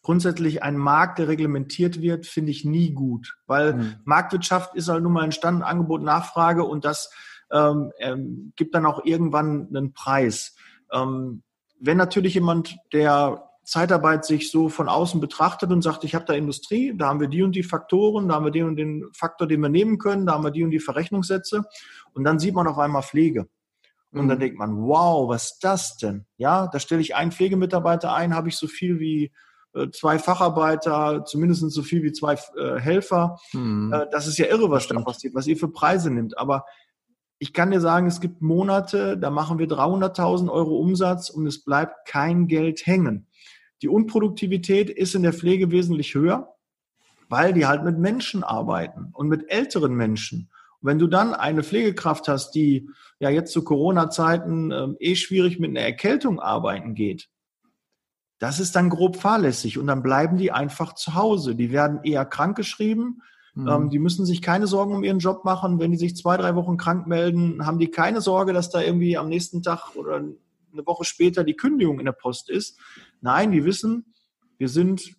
[0.06, 3.94] Grundsätzlich ein Markt, der reglementiert wird, finde ich nie gut, weil mhm.
[4.04, 7.10] Marktwirtschaft ist halt nun mal entstanden, Angebot, Nachfrage und das
[7.50, 10.54] ähm, ähm, gibt dann auch irgendwann einen Preis.
[10.92, 11.42] Ähm,
[11.80, 16.34] wenn natürlich jemand, der Zeitarbeit sich so von außen betrachtet und sagt, ich habe da
[16.34, 19.48] Industrie, da haben wir die und die Faktoren, da haben wir den und den Faktor,
[19.48, 21.64] den wir nehmen können, da haben wir die und die Verrechnungssätze
[22.12, 23.48] und dann sieht man auf einmal Pflege.
[24.12, 24.28] Und mhm.
[24.28, 26.26] dann denkt man, wow, was ist das denn?
[26.36, 29.32] Ja, da stelle ich einen Pflegemitarbeiter ein, habe ich so viel wie
[29.90, 33.38] zwei Facharbeiter, zumindest so viel wie zwei äh, Helfer.
[33.52, 33.92] Mhm.
[33.92, 36.38] Äh, das ist ja irre, was da passiert, was ihr für Preise nimmt.
[36.38, 36.64] Aber
[37.38, 41.62] ich kann dir sagen, es gibt Monate, da machen wir 300.000 Euro Umsatz und es
[41.64, 43.26] bleibt kein Geld hängen.
[43.82, 46.54] Die Unproduktivität ist in der Pflege wesentlich höher,
[47.28, 50.50] weil die halt mit Menschen arbeiten und mit älteren Menschen.
[50.80, 55.58] Und wenn du dann eine Pflegekraft hast, die ja jetzt zu Corona-Zeiten äh, eh schwierig
[55.58, 57.28] mit einer Erkältung arbeiten geht,
[58.38, 61.54] das ist dann grob fahrlässig und dann bleiben die einfach zu Hause.
[61.54, 63.22] Die werden eher krankgeschrieben,
[63.56, 63.68] Mhm.
[63.68, 65.80] Ähm, die müssen sich keine Sorgen um ihren Job machen.
[65.80, 69.16] Wenn die sich zwei, drei Wochen krank melden, haben die keine Sorge, dass da irgendwie
[69.16, 72.78] am nächsten Tag oder eine Woche später die Kündigung in der Post ist.
[73.22, 74.12] Nein, die wissen,
[74.58, 75.16] wir sind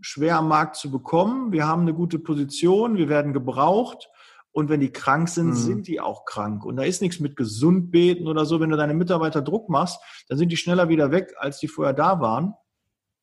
[0.00, 4.08] schwer am Markt zu bekommen, wir haben eine gute Position, wir werden gebraucht.
[4.52, 5.54] Und wenn die krank sind, mhm.
[5.54, 6.64] sind die auch krank.
[6.64, 8.60] Und da ist nichts mit gesund beten oder so.
[8.60, 11.94] Wenn du deine Mitarbeiter Druck machst, dann sind die schneller wieder weg, als die vorher
[11.94, 12.54] da waren.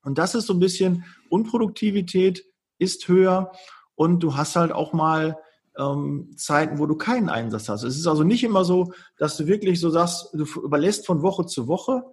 [0.03, 2.43] Und das ist so ein bisschen Unproduktivität
[2.79, 3.51] ist höher
[3.95, 5.37] und du hast halt auch mal
[5.77, 7.83] ähm, Zeiten, wo du keinen Einsatz hast.
[7.83, 11.45] Es ist also nicht immer so, dass du wirklich so sagst, du überlässt von Woche
[11.45, 12.03] zu Woche.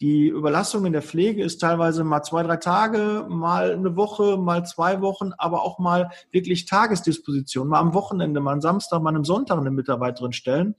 [0.00, 4.66] Die Überlassung in der Pflege ist teilweise mal zwei, drei Tage, mal eine Woche, mal
[4.66, 9.24] zwei Wochen, aber auch mal wirklich Tagesdisposition, mal am Wochenende, mal am Samstag, mal am
[9.24, 10.74] Sonntag eine Mitarbeiterin stellen.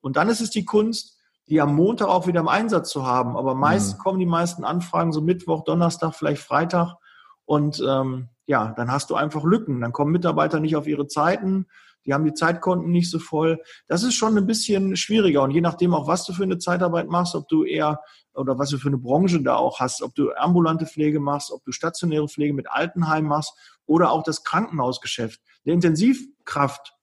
[0.00, 1.16] Und dann ist es die Kunst,
[1.48, 3.36] die am Montag auch wieder im Einsatz zu haben.
[3.36, 4.02] Aber meist mhm.
[4.02, 6.96] kommen die meisten Anfragen so Mittwoch, Donnerstag, vielleicht Freitag.
[7.44, 9.80] Und ähm, ja, dann hast du einfach Lücken.
[9.80, 11.66] Dann kommen Mitarbeiter nicht auf ihre Zeiten,
[12.06, 13.60] die haben die Zeitkonten nicht so voll.
[13.88, 15.42] Das ist schon ein bisschen schwieriger.
[15.42, 18.00] Und je nachdem auch, was du für eine Zeitarbeit machst, ob du eher
[18.34, 21.64] oder was du für eine Branche da auch hast, ob du ambulante Pflege machst, ob
[21.64, 23.52] du stationäre Pflege mit Altenheim machst
[23.86, 25.40] oder auch das Krankenhausgeschäft.
[25.64, 26.94] Der Intensivkraft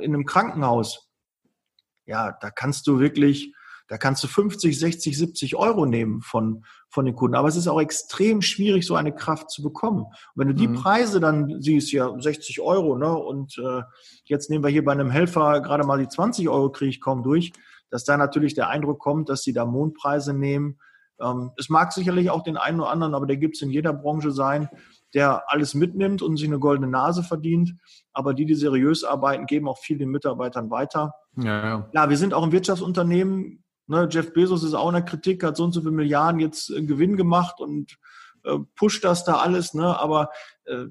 [0.00, 1.08] in einem Krankenhaus,
[2.06, 3.54] ja, da kannst du wirklich
[3.88, 7.34] da kannst du 50, 60, 70 Euro nehmen von, von den Kunden.
[7.34, 10.02] Aber es ist auch extrem schwierig, so eine Kraft zu bekommen.
[10.02, 10.74] Und wenn du die mhm.
[10.74, 13.82] Preise dann siehst, ja, 60 Euro, ne, und äh,
[14.24, 17.22] jetzt nehmen wir hier bei einem Helfer gerade mal die 20 Euro, kriege ich kaum
[17.22, 17.52] durch,
[17.90, 20.78] dass da natürlich der Eindruck kommt, dass sie da Mondpreise nehmen.
[21.18, 23.94] Ähm, es mag sicherlich auch den einen oder anderen, aber der gibt es in jeder
[23.94, 24.68] Branche sein,
[25.14, 27.74] der alles mitnimmt und sich eine goldene Nase verdient.
[28.12, 31.14] Aber die, die seriös arbeiten, geben auch viel den Mitarbeitern weiter.
[31.36, 31.90] Ja, ja.
[31.94, 35.56] ja wir sind auch ein Wirtschaftsunternehmen, Ne, Jeff Bezos ist auch in der Kritik, hat
[35.56, 37.96] so und so viele Milliarden jetzt äh, Gewinn gemacht und
[38.44, 39.72] äh, pusht das da alles.
[39.72, 39.98] Ne?
[39.98, 40.30] Aber
[40.64, 40.86] äh,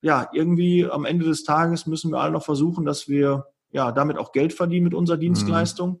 [0.00, 4.18] ja, irgendwie am Ende des Tages müssen wir alle noch versuchen, dass wir ja damit
[4.18, 5.20] auch Geld verdienen mit unserer mhm.
[5.20, 5.90] Dienstleistung.
[5.90, 6.00] Mhm.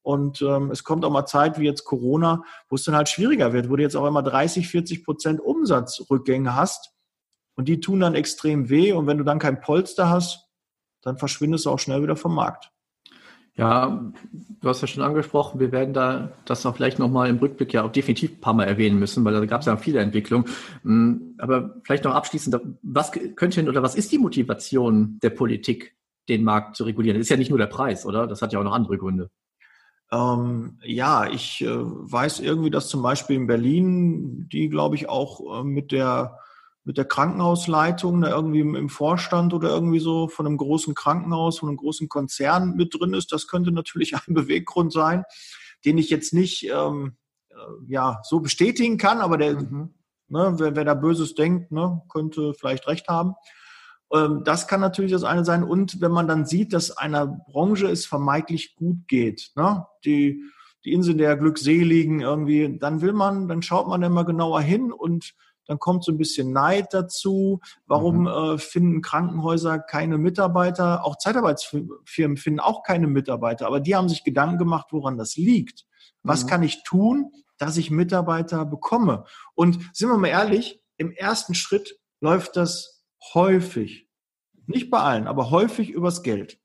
[0.00, 3.52] Und ähm, es kommt auch mal Zeit wie jetzt Corona, wo es dann halt schwieriger
[3.52, 6.94] wird, wo du jetzt auch immer 30, 40 Prozent Umsatzrückgänge hast.
[7.54, 8.92] Und die tun dann extrem weh.
[8.92, 10.48] Und wenn du dann kein Polster hast,
[11.02, 12.70] dann verschwindest du auch schnell wieder vom Markt.
[13.58, 14.12] Ja,
[14.60, 17.84] du hast ja schon angesprochen, wir werden da das auch vielleicht nochmal im Rückblick ja
[17.84, 20.44] auch definitiv ein paar Mal erwähnen müssen, weil da gab es ja viele Entwicklungen.
[20.82, 25.96] Mm, aber vielleicht noch abschließend, was könnte oder was ist die Motivation der Politik,
[26.28, 27.16] den Markt zu regulieren?
[27.16, 28.26] Das ist ja nicht nur der Preis, oder?
[28.26, 29.30] Das hat ja auch noch andere Gründe.
[30.12, 35.60] Ähm, ja, ich äh, weiß irgendwie, dass zum Beispiel in Berlin, die glaube ich auch
[35.60, 36.38] äh, mit der
[36.86, 41.68] mit der Krankenhausleitung da irgendwie im, Vorstand oder irgendwie so von einem großen Krankenhaus, von
[41.68, 43.32] einem großen Konzern mit drin ist.
[43.32, 45.24] Das könnte natürlich ein Beweggrund sein,
[45.84, 47.16] den ich jetzt nicht ähm,
[47.50, 47.56] äh,
[47.88, 49.94] ja, so bestätigen kann, aber der, mhm.
[50.28, 53.34] ne, wer, wer da Böses denkt, ne, könnte vielleicht recht haben.
[54.12, 55.64] Ähm, das kann natürlich das eine sein.
[55.64, 60.40] Und wenn man dann sieht, dass einer Branche es vermeintlich gut geht, ne, die,
[60.84, 65.34] die Insel der Glückseligen irgendwie, dann will man, dann schaut man immer genauer hin und
[65.66, 67.60] dann kommt so ein bisschen Neid dazu.
[67.86, 68.26] Warum mhm.
[68.26, 71.04] äh, finden Krankenhäuser keine Mitarbeiter?
[71.04, 75.86] Auch Zeitarbeitsfirmen finden auch keine Mitarbeiter, aber die haben sich Gedanken gemacht, woran das liegt.
[76.22, 76.48] Was mhm.
[76.48, 79.24] kann ich tun, dass ich Mitarbeiter bekomme?
[79.54, 84.08] Und sind wir mal ehrlich, im ersten Schritt läuft das häufig,
[84.66, 86.58] nicht bei allen, aber häufig übers Geld.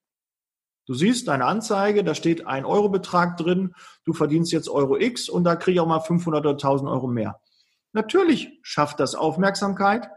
[0.87, 5.29] Du siehst deine Anzeige, da steht ein Euro Betrag drin, du verdienst jetzt Euro X
[5.29, 7.39] und da kriege ich auch mal 500 oder 1000 Euro mehr.
[7.93, 10.09] Natürlich schafft das Aufmerksamkeit.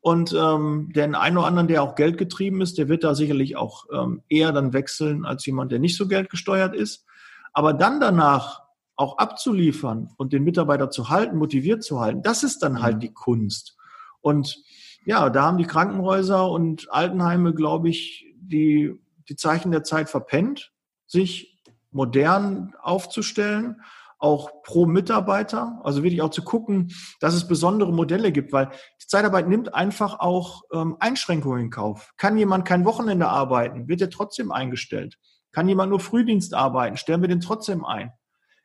[0.00, 3.86] Und ähm, den einen oder anderen, der auch geldgetrieben ist, der wird da sicherlich auch
[3.92, 7.04] ähm, eher dann wechseln als jemand, der nicht so geldgesteuert ist.
[7.52, 8.62] Aber dann danach
[8.94, 13.00] auch abzuliefern und den Mitarbeiter zu halten, motiviert zu halten, das ist dann halt mhm.
[13.00, 13.76] die Kunst.
[14.20, 14.62] Und
[15.04, 20.72] ja, da haben die Krankenhäuser und Altenheime, glaube ich, die, die Zeichen der Zeit verpennt,
[21.06, 23.82] sich modern aufzustellen
[24.18, 28.70] auch pro Mitarbeiter, also wirklich auch zu gucken, dass es besondere Modelle gibt, weil
[29.02, 32.12] die Zeitarbeit nimmt einfach auch ähm, Einschränkungen in Kauf.
[32.16, 35.18] Kann jemand kein Wochenende arbeiten, wird er trotzdem eingestellt.
[35.52, 38.10] Kann jemand nur Frühdienst arbeiten, stellen wir den trotzdem ein.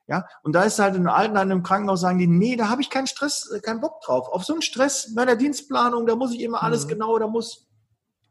[0.07, 2.81] Ja, und da ist halt in Alten an einem Krankenhaus sagen die, nee, da habe
[2.81, 4.27] ich keinen Stress, äh, keinen Bock drauf.
[4.29, 6.89] Auf so einen Stress bei der Dienstplanung, da muss ich immer alles mhm.
[6.89, 7.67] genau, da muss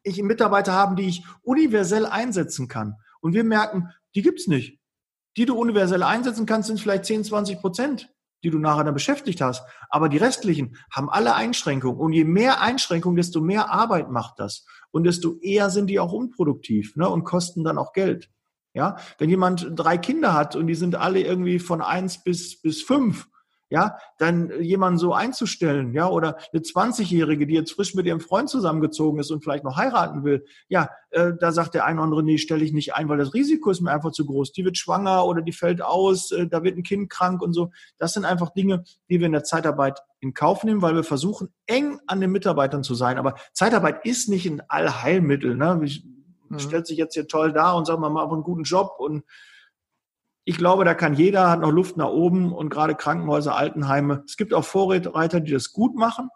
[0.02, 2.96] ich Mitarbeiter haben, die ich universell einsetzen kann.
[3.20, 4.79] Und wir merken, die gibt's nicht
[5.36, 8.12] die du universell einsetzen kannst, sind vielleicht 10, 20 Prozent,
[8.42, 9.64] die du nachher dann beschäftigt hast.
[9.88, 11.98] Aber die restlichen haben alle Einschränkungen.
[11.98, 14.64] Und je mehr Einschränkungen, desto mehr Arbeit macht das.
[14.90, 18.30] Und desto eher sind die auch unproduktiv ne, und kosten dann auch Geld.
[18.72, 22.82] Ja, wenn jemand drei Kinder hat und die sind alle irgendwie von eins bis, bis
[22.82, 23.26] fünf,
[23.70, 28.50] ja, dann jemanden so einzustellen, ja, oder eine 20-Jährige, die jetzt frisch mit ihrem Freund
[28.50, 32.22] zusammengezogen ist und vielleicht noch heiraten will, ja, äh, da sagt der eine oder andere,
[32.24, 34.52] nee, stelle ich nicht ein, weil das Risiko ist mir einfach zu groß.
[34.52, 37.70] Die wird schwanger oder die fällt aus, äh, da wird ein Kind krank und so.
[37.96, 41.48] Das sind einfach Dinge, die wir in der Zeitarbeit in Kauf nehmen, weil wir versuchen,
[41.66, 43.18] eng an den Mitarbeitern zu sein.
[43.18, 45.54] Aber Zeitarbeit ist nicht ein Allheilmittel.
[45.54, 45.80] Ne?
[45.84, 46.04] Ich,
[46.48, 46.58] mhm.
[46.58, 49.22] stellt sich jetzt hier toll da und sagt, man macht einen guten Job und
[50.44, 54.24] ich glaube, da kann jeder, hat noch Luft nach oben und gerade Krankenhäuser, Altenheime.
[54.26, 56.28] Es gibt auch Vorreiter, die das gut machen,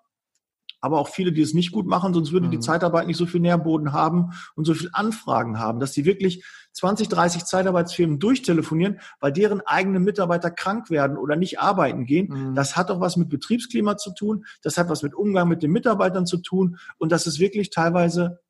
[0.80, 2.50] aber auch viele, die es nicht gut machen, sonst würde mhm.
[2.50, 6.44] die Zeitarbeit nicht so viel Nährboden haben und so viel Anfragen haben, dass sie wirklich
[6.72, 12.50] 20, 30 Zeitarbeitsfirmen durchtelefonieren, weil deren eigene Mitarbeiter krank werden oder nicht arbeiten gehen.
[12.50, 12.54] Mhm.
[12.54, 15.72] Das hat auch was mit Betriebsklima zu tun, das hat was mit Umgang mit den
[15.72, 18.40] Mitarbeitern zu tun und das ist wirklich teilweise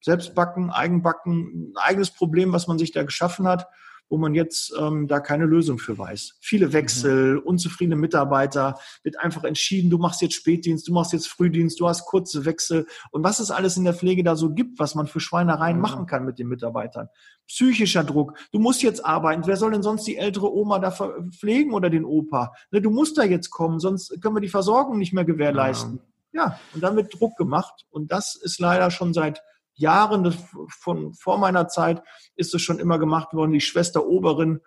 [0.00, 3.66] Selbstbacken, Eigenbacken, ein eigenes Problem, was man sich da geschaffen hat
[4.08, 6.36] wo man jetzt ähm, da keine Lösung für weiß.
[6.40, 7.40] Viele Wechsel, mhm.
[7.40, 12.04] unzufriedene Mitarbeiter, wird einfach entschieden, du machst jetzt Spätdienst, du machst jetzt Frühdienst, du hast
[12.04, 15.20] kurze Wechsel und was es alles in der Pflege da so gibt, was man für
[15.20, 15.82] Schweinereien mhm.
[15.82, 17.08] machen kann mit den Mitarbeitern.
[17.46, 21.72] Psychischer Druck, du musst jetzt arbeiten, wer soll denn sonst die ältere Oma da pflegen
[21.72, 22.52] oder den Opa?
[22.70, 26.00] Ne, du musst da jetzt kommen, sonst können wir die Versorgung nicht mehr gewährleisten.
[26.32, 29.42] Ja, ja und dann wird Druck gemacht und das ist leider schon seit
[29.74, 30.36] Jahren, das,
[30.68, 32.02] von vor meiner Zeit
[32.36, 34.60] ist es schon immer gemacht worden, die Schwester Oberin,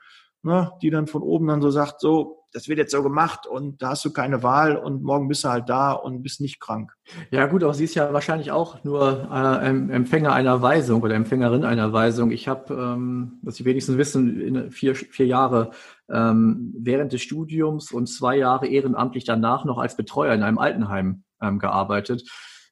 [0.43, 3.81] ne, die dann von oben dann so sagt, so, das wird jetzt so gemacht und
[3.81, 6.93] da hast du keine Wahl und morgen bist du halt da und bist nicht krank.
[7.29, 11.65] Ja gut, auch sie ist ja wahrscheinlich auch nur äh, Empfänger einer Weisung oder Empfängerin
[11.65, 12.31] einer Weisung.
[12.31, 15.71] Ich habe, ähm, was Sie wenigstens wissen, vier, vier Jahre
[16.09, 21.23] ähm, während des Studiums und zwei Jahre ehrenamtlich danach noch als Betreuer in einem Altenheim
[21.41, 22.23] ähm, gearbeitet,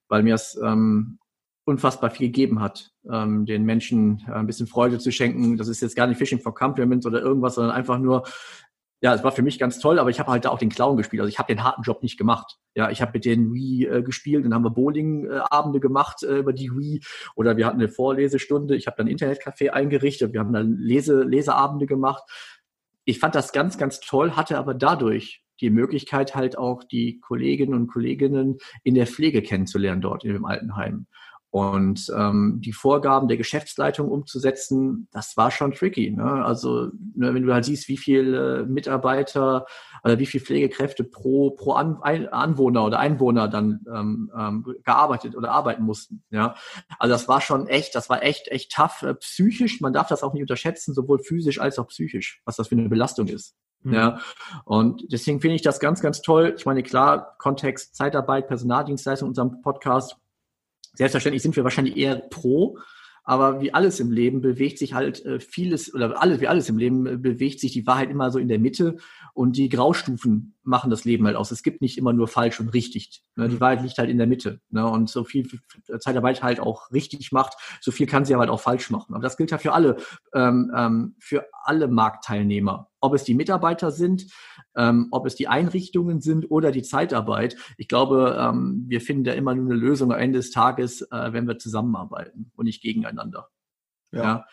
[0.08, 1.20] weil mir es ähm,
[1.66, 5.58] unfassbar viel gegeben hat, ähm, den Menschen äh, ein bisschen Freude zu schenken.
[5.58, 8.24] Das ist jetzt gar nicht Fishing for Compliments oder irgendwas, sondern einfach nur,
[9.02, 10.96] ja, es war für mich ganz toll, aber ich habe halt da auch den Clown
[10.96, 11.22] gespielt.
[11.22, 12.58] Also ich habe den harten Job nicht gemacht.
[12.74, 16.54] Ja, ich habe mit denen Wii äh, gespielt, dann haben wir Bowling-Abende gemacht äh, über
[16.54, 17.02] die Wii
[17.36, 18.76] oder wir hatten eine Vorlesestunde.
[18.76, 22.24] Ich habe dann Internetcafé eingerichtet, wir haben dann Lese Leseabende gemacht.
[23.06, 27.74] Ich fand das ganz, ganz toll, hatte aber dadurch die Möglichkeit halt auch die Kolleginnen
[27.74, 31.08] und Kolleginnen in der Pflege kennenzulernen dort in dem Altenheim.
[31.54, 36.10] Und ähm, die Vorgaben der Geschäftsleitung umzusetzen, das war schon tricky.
[36.10, 36.44] Ne?
[36.44, 39.68] Also ne, wenn du halt siehst, wie viele Mitarbeiter
[40.04, 45.52] oder wie viele Pflegekräfte pro, pro An Anwohner oder Einwohner dann ähm, ähm, gearbeitet oder
[45.52, 46.24] arbeiten mussten.
[46.32, 46.56] Ja,
[46.98, 49.80] also das war schon echt, das war echt, echt tough äh, psychisch.
[49.80, 52.90] Man darf das auch nicht unterschätzen, sowohl physisch als auch psychisch, was das für eine
[52.90, 53.56] Belastung ist.
[53.84, 53.94] Mhm.
[53.94, 54.20] Ja,
[54.66, 56.56] und deswegen finde ich das ganz, ganz toll.
[56.58, 60.18] Ich meine, klar, Kontext Zeitarbeit, Personaldienstleistung, unserem Podcast
[60.94, 62.78] Selbstverständlich sind wir wahrscheinlich eher pro,
[63.24, 66.78] aber wie alles im Leben bewegt sich halt äh, vieles oder alles wie alles im
[66.78, 68.98] Leben äh, bewegt sich die Wahrheit immer so in der Mitte
[69.34, 71.52] und die Graustufen machen das Leben halt aus.
[71.52, 73.24] Es gibt nicht immer nur falsch und richtig.
[73.36, 73.48] Ne?
[73.48, 74.60] Die Wahrheit liegt halt in der Mitte.
[74.70, 74.86] Ne?
[74.88, 75.48] Und so viel
[76.00, 79.14] Zeitarbeit halt auch richtig macht, so viel kann sie aber halt auch falsch machen.
[79.14, 79.98] Aber das gilt ja für alle,
[80.34, 82.90] ähm, ähm, für alle Marktteilnehmer.
[83.04, 84.28] Ob es die Mitarbeiter sind,
[84.76, 87.58] ähm, ob es die Einrichtungen sind oder die Zeitarbeit.
[87.78, 91.34] Ich glaube, ähm, wir finden da immer nur eine Lösung am Ende des Tages, äh,
[91.34, 93.50] wenn wir zusammenarbeiten und nicht gegeneinander.
[94.12, 94.24] Ja.
[94.24, 94.46] ja?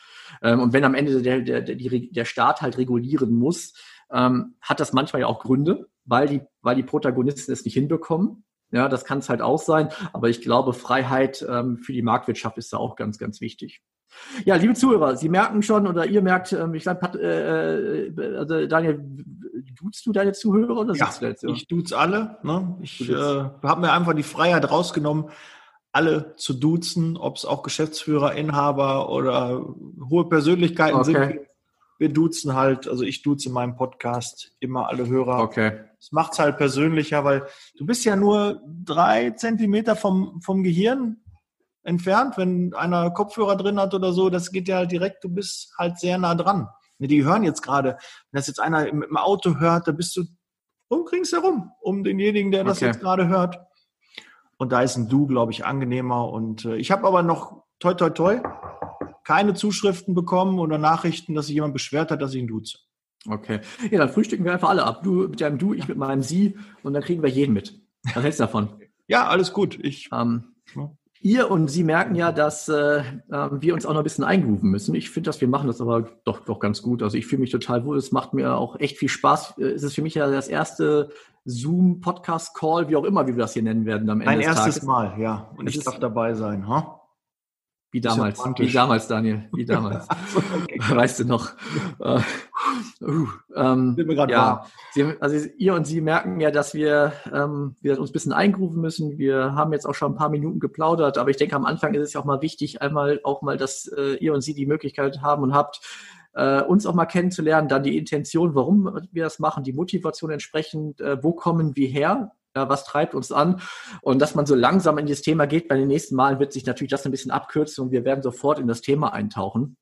[0.43, 3.75] Ähm, und wenn am Ende der, der, der, der Staat halt regulieren muss,
[4.11, 8.45] ähm, hat das manchmal ja auch Gründe, weil die, weil die Protagonisten es nicht hinbekommen.
[8.73, 9.91] Ja, das kann es halt auch sein.
[10.13, 13.81] Aber ich glaube, Freiheit ähm, für die Marktwirtschaft ist da auch ganz, ganz wichtig.
[14.44, 18.66] Ja, liebe Zuhörer, Sie merken schon oder ihr merkt, ähm, ich glaube, äh, äh, also
[18.66, 19.05] Daniel,
[19.81, 21.42] duzt du deine Zuhörer oder ja, du jetzt?
[21.42, 21.51] Ja?
[21.51, 22.38] Ich duze alle.
[22.42, 22.77] Ne?
[22.81, 25.27] Ich äh, habe mir einfach die Freiheit rausgenommen,
[25.92, 29.64] alle zu duzen, ob es auch Geschäftsführer, Inhaber oder
[30.09, 31.12] hohe Persönlichkeiten okay.
[31.12, 31.40] sind
[32.01, 35.40] wir duzen halt, also ich duze in meinem Podcast immer alle Hörer.
[35.40, 35.81] Okay.
[35.99, 37.46] Das macht es halt persönlicher, weil
[37.77, 41.18] du bist ja nur drei Zentimeter vom, vom Gehirn
[41.83, 45.73] entfernt, wenn einer Kopfhörer drin hat oder so, das geht ja halt direkt, du bist
[45.79, 46.69] halt sehr nah dran.
[46.99, 47.97] Die hören jetzt gerade,
[48.31, 50.25] wenn das jetzt einer im, Auto hört, da bist du
[50.88, 52.87] um herum, um denjenigen, der das okay.
[52.87, 53.59] jetzt gerade hört.
[54.59, 56.29] Und da ist ein Du, glaube ich, angenehmer.
[56.29, 58.43] Und äh, ich habe aber noch toi toi toi
[59.25, 62.79] keine Zuschriften bekommen oder Nachrichten, dass sich jemand beschwert hat, dass ich ihn duze.
[63.29, 63.61] Okay.
[63.90, 65.03] Ja, dann frühstücken wir einfach alle ab.
[65.03, 67.81] Du mit deinem Du, ich mit meinem Sie und dann kriegen wir jeden mit.
[68.14, 68.81] Was hältst du davon?
[69.07, 69.79] ja, alles gut.
[69.83, 70.90] Ich, ähm, ja.
[71.23, 74.71] Ihr und Sie merken ja, dass äh, ähm, wir uns auch noch ein bisschen eingrooven
[74.71, 74.95] müssen.
[74.95, 77.03] Ich finde, dass wir machen das aber doch, doch ganz gut.
[77.03, 77.99] Also ich fühle mich total wohl.
[77.99, 79.59] Es macht mir auch echt viel Spaß.
[79.59, 81.11] Äh, es ist für mich ja das erste
[81.45, 84.83] Zoom-Podcast-Call, wie auch immer, wie wir das hier nennen werden am Ende Ein erstes Tages.
[84.83, 85.51] Mal, ja.
[85.59, 86.67] Und ich darf dabei sein.
[86.69, 87.03] Ha?
[87.93, 90.07] Wie damals, wie damals, Daniel, wie damals.
[90.37, 91.51] okay, weißt du noch?
[93.01, 93.97] Uh, ähm,
[94.29, 98.33] ja, Sie, also ihr und Sie merken ja, dass wir, ähm, wir uns ein bisschen
[98.33, 99.19] eingrufen müssen.
[99.19, 102.03] Wir haben jetzt auch schon ein paar Minuten geplaudert, aber ich denke, am Anfang ist
[102.03, 105.23] es ja auch mal wichtig, einmal auch mal, dass äh, ihr und Sie die Möglichkeit
[105.23, 105.81] haben und habt,
[106.35, 111.01] äh, uns auch mal kennenzulernen, dann die Intention, warum wir das machen, die Motivation entsprechend,
[111.01, 113.61] äh, wo kommen wir her, ja, was treibt uns an?
[114.03, 116.67] Und dass man so langsam in das Thema geht, bei den nächsten Malen wird sich
[116.67, 119.77] natürlich das ein bisschen abkürzen und wir werden sofort in das Thema eintauchen.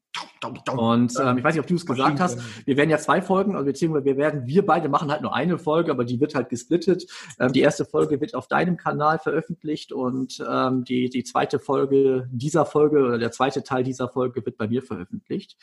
[0.76, 2.38] Und ähm, ich weiß nicht, ob du es gesagt hast.
[2.66, 5.58] Wir werden ja zwei Folgen, also beziehungsweise wir werden, wir beide machen halt nur eine
[5.58, 7.06] Folge, aber die wird halt gesplittet.
[7.38, 12.28] Ähm, die erste Folge wird auf deinem Kanal veröffentlicht und ähm, die, die zweite Folge
[12.30, 15.56] dieser Folge oder der zweite Teil dieser Folge wird bei mir veröffentlicht.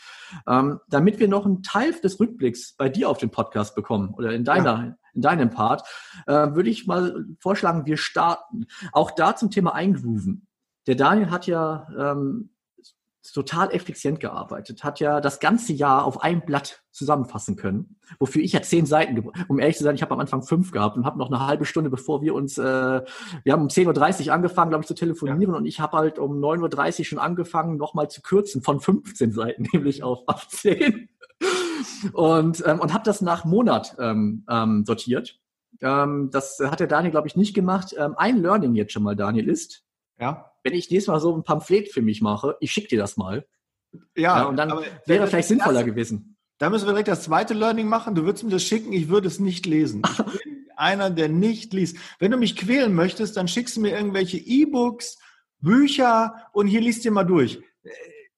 [0.48, 4.32] Ähm, damit wir noch einen Teil des Rückblicks bei dir auf den Podcast bekommen oder
[4.32, 4.98] in deiner, ja.
[5.13, 5.84] in deinem Part,
[6.28, 8.65] äh, würde ich mal vorschlagen, wir starten.
[8.91, 10.48] Auch da zum Thema Eingrooven.
[10.88, 12.50] Der Daniel hat ja ähm,
[13.34, 18.54] total effizient gearbeitet, hat ja das ganze Jahr auf einem Blatt zusammenfassen können, wofür ich
[18.54, 21.18] ja zehn Seiten, um ehrlich zu sein, ich habe am Anfang fünf gehabt und habe
[21.18, 22.62] noch eine halbe Stunde, bevor wir uns, äh,
[23.44, 25.58] wir haben um 10.30 Uhr angefangen, glaube ich, zu telefonieren ja.
[25.58, 29.68] und ich habe halt um 9.30 Uhr schon angefangen, nochmal zu kürzen von 15 Seiten,
[29.74, 31.10] nämlich auf, auf 10
[32.14, 35.40] und, ähm, und habe das nach Monat ähm, ähm, sortiert.
[35.82, 37.94] Ähm, das hat der Daniel, glaube ich, nicht gemacht.
[37.98, 39.84] Ähm, ein Learning jetzt schon mal, Daniel, ist,
[40.18, 43.17] ja wenn ich nächstes Mal so ein Pamphlet für mich mache, ich schicke dir das
[43.17, 43.47] mal.
[44.15, 44.73] Ja, ja und dann
[45.06, 46.38] wäre vielleicht sinnvoller das, gewesen.
[46.58, 48.15] Da müssen wir direkt das zweite Learning machen.
[48.15, 50.01] Du würdest mir das schicken, ich würde es nicht lesen.
[50.04, 51.97] Ich bin einer, der nicht liest.
[52.17, 55.19] Wenn du mich quälen möchtest, dann schickst du mir irgendwelche E-Books,
[55.60, 57.62] Bücher und hier liest dir mal durch.
[57.84, 57.89] Äh,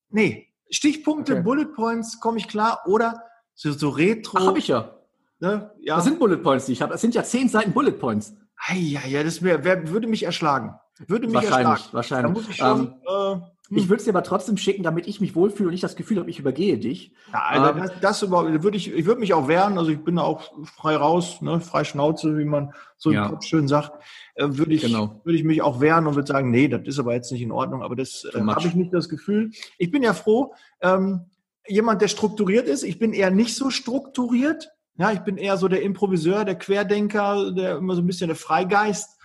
[0.10, 1.44] nee, Stichpunkte, okay.
[1.44, 2.82] Bullet Points, komme ich klar.
[2.88, 4.38] Oder so, so Retro.
[4.38, 5.00] Ach, hab ich ja.
[5.40, 5.72] Ne?
[5.80, 5.96] ja.
[5.96, 6.92] Das sind Bullet Points, die ich habe.
[6.92, 8.36] Das sind ja zehn Seiten Bullet Points.
[8.74, 10.76] Ja, ja, das wär, wär, würde mich erschlagen.
[11.06, 11.94] Würde mich wahrscheinlich.
[11.94, 12.50] Wahrscheinlich.
[12.50, 13.36] Ich, ähm, äh,
[13.70, 13.90] hm.
[13.90, 16.30] würde es dir aber trotzdem schicken, damit ich mich wohlfühle und nicht das Gefühl habe,
[16.30, 17.14] ich übergehe dich.
[17.34, 20.52] Ja, ähm, das, das würde ich, ich würde mich auch wehren, also ich bin auch
[20.66, 23.38] frei raus, ne, frei Schnauze, wie man so ja.
[23.42, 23.92] schön sagt,
[24.36, 25.22] äh, würde ich, genau.
[25.24, 27.52] würde ich mich auch wehren und würde sagen, nee, das ist aber jetzt nicht in
[27.52, 29.52] Ordnung, aber das äh, habe ich nicht das Gefühl.
[29.78, 31.26] Ich bin ja froh, ähm,
[31.68, 35.68] jemand, der strukturiert ist, ich bin eher nicht so strukturiert, ja, ich bin eher so
[35.68, 39.17] der Improviseur, der Querdenker, der immer so ein bisschen der Freigeist.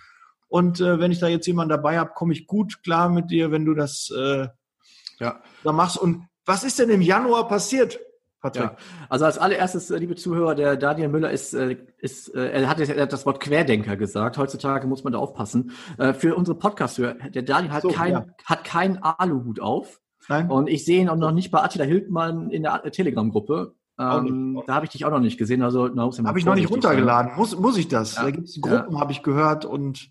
[0.52, 3.50] Und äh, wenn ich da jetzt jemanden dabei habe, komme ich gut klar mit dir,
[3.50, 4.48] wenn du das äh,
[5.18, 5.40] ja.
[5.64, 5.96] da machst.
[5.96, 7.98] Und was ist denn im Januar passiert?
[8.38, 8.64] Patrick?
[8.64, 8.76] Ja.
[9.08, 13.00] Also als allererstes, äh, liebe Zuhörer, der Daniel Müller ist, äh, ist er, hat, er
[13.00, 14.36] hat das Wort Querdenker gesagt.
[14.36, 15.70] Heutzutage muss man da aufpassen.
[16.18, 18.26] Für unsere Podcast-Hörer, der Daniel hat, so, kein, ja.
[18.44, 20.00] hat keinen Aluhut auf.
[20.28, 20.50] Nein.
[20.50, 23.74] Und ich sehe ihn auch noch nicht bei Attila Hildmann in der Telegram-Gruppe.
[23.98, 25.62] Ähm, da habe ich dich auch noch nicht gesehen.
[25.62, 27.32] Also habe ich noch nicht runtergeladen.
[27.36, 28.16] Muss, muss ich das?
[28.16, 28.24] Ja.
[28.24, 30.10] Da gibt es Gruppen, habe ich gehört und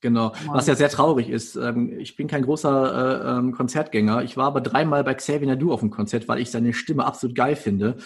[0.00, 1.56] Genau, was ja sehr traurig ist.
[1.56, 4.22] Ähm, ich bin kein großer äh, ähm, Konzertgänger.
[4.22, 7.34] Ich war aber dreimal bei Xavier Nadu auf dem Konzert, weil ich seine Stimme absolut
[7.34, 7.96] geil finde.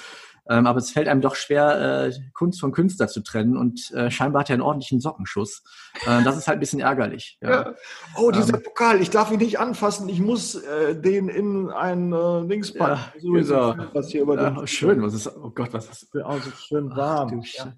[0.49, 4.11] Ähm, aber es fällt einem doch schwer, äh, Kunst von Künstler zu trennen und äh,
[4.11, 5.63] scheinbar hat er einen ordentlichen Sockenschuss.
[6.07, 7.39] Äh, das ist halt ein bisschen ärgerlich.
[7.41, 7.51] Ja.
[7.51, 7.75] Ja.
[8.17, 12.13] Oh, dieser ähm, Pokal, ich darf ihn nicht anfassen, ich muss äh, den in ein
[12.13, 13.01] äh, Dings packen.
[13.21, 13.91] Ja, so er.
[13.93, 17.43] Was hier über ja, schön, was ist, oh Gott, was ist oh, so schön warm.
[17.43, 17.75] Ach,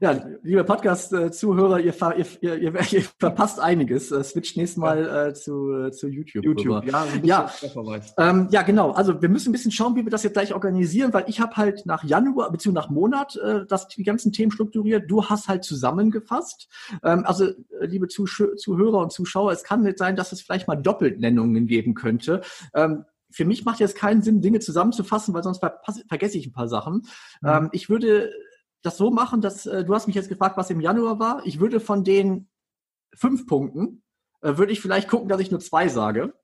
[0.00, 0.12] ja.
[0.12, 1.94] ja, liebe Podcast-Zuhörer, ihr,
[2.40, 4.10] ihr, ihr, ihr, verpasst einiges.
[4.10, 6.44] Äh, switcht nächstes Mal äh, zu, zu YouTube.
[6.44, 7.18] YouTube, rüber.
[7.22, 7.28] ja.
[7.28, 7.50] Ja.
[8.16, 8.92] Ähm, ja, genau.
[8.92, 11.56] Also wir müssen ein bisschen schauen, wie wir das jetzt gleich organisieren, weil ich habe
[11.56, 12.72] halt nach Januar bzw.
[12.72, 15.10] nach Monat äh, das, die ganzen Themen strukturiert.
[15.10, 16.68] Du hast halt zusammengefasst.
[17.02, 20.68] Ähm, also, äh, liebe Zusch Zuhörer und Zuschauer, es kann nicht sein, dass es vielleicht
[20.68, 22.40] mal Doppelnennungen geben könnte.
[22.74, 26.52] Ähm, für mich macht jetzt keinen Sinn, Dinge zusammenzufassen, weil sonst ver vergesse ich ein
[26.52, 27.06] paar Sachen.
[27.42, 27.48] Mhm.
[27.48, 28.32] Ähm, ich würde
[28.82, 31.42] das so machen, dass äh, du hast mich jetzt gefragt, was im Januar war.
[31.44, 32.48] Ich würde von den
[33.14, 34.02] fünf Punkten,
[34.40, 36.34] äh, würde ich vielleicht gucken, dass ich nur zwei sage.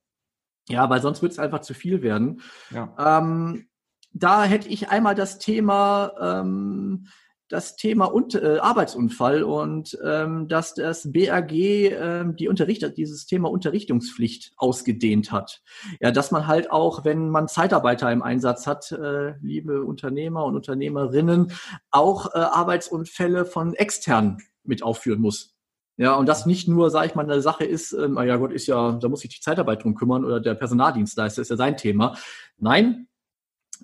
[0.69, 2.41] Ja, weil sonst wird es einfach zu viel werden.
[2.71, 2.95] Ja.
[2.99, 3.69] Ähm,
[4.15, 7.09] da hätte ich einmal das Thema, ähm,
[7.49, 13.51] das Thema und, äh, Arbeitsunfall und ähm, dass das BAG ähm, die Unterrichter, dieses Thema
[13.51, 15.63] Unterrichtungspflicht ausgedehnt hat.
[16.01, 20.57] Ja, dass man halt auch, wenn man Zeitarbeiter im Einsatz hat, äh, liebe Unternehmer und
[20.57, 21.53] Unternehmerinnen,
[21.91, 25.55] auch äh, Arbeitsunfälle von externen mit aufführen muss.
[25.97, 28.67] Ja, und das nicht nur, sage ich mal, eine Sache ist, ähm, ja Gott, ist
[28.67, 32.17] ja, da muss sich die Zeitarbeit drum kümmern oder der Personaldienstleister ist ja sein Thema.
[32.59, 33.07] Nein,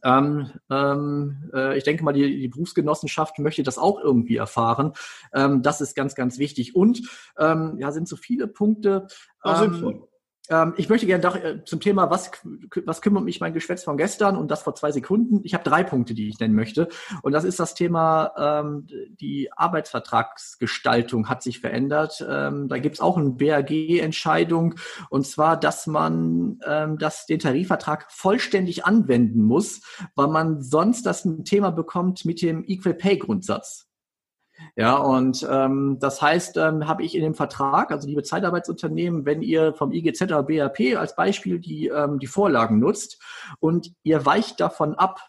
[0.05, 4.93] ähm, ähm, äh, ich denke mal, die, die Berufsgenossenschaft möchte das auch irgendwie erfahren.
[5.33, 6.75] Ähm, das ist ganz, ganz wichtig.
[6.75, 7.03] Und
[7.39, 9.07] ähm, ja, sind so viele Punkte.
[9.45, 10.05] Ähm,
[10.51, 12.33] ähm, ich möchte gerne doch, äh, zum Thema, was,
[12.85, 15.41] was kümmert mich mein Geschwätz von gestern und das vor zwei Sekunden.
[15.45, 16.89] Ich habe drei Punkte, die ich nennen möchte.
[17.23, 18.87] Und das ist das Thema, ähm,
[19.21, 22.25] die Arbeitsvertragsgestaltung hat sich verändert.
[22.29, 24.75] Ähm, da gibt es auch eine BAG-Entscheidung
[25.09, 29.83] und zwar, dass man ähm, das, den Tarifvertrag vollständig anwenden muss,
[30.15, 33.90] weil man sonst das ein Thema bekommt mit dem Equal Pay-Grundsatz.
[34.77, 39.43] Ja, und ähm, das heißt, ähm, habe ich in dem Vertrag, also liebe Zeitarbeitsunternehmen, wenn
[39.43, 43.21] ihr vom IGZ oder BAP als Beispiel die, ähm, die Vorlagen nutzt
[43.59, 45.21] und ihr weicht davon ab,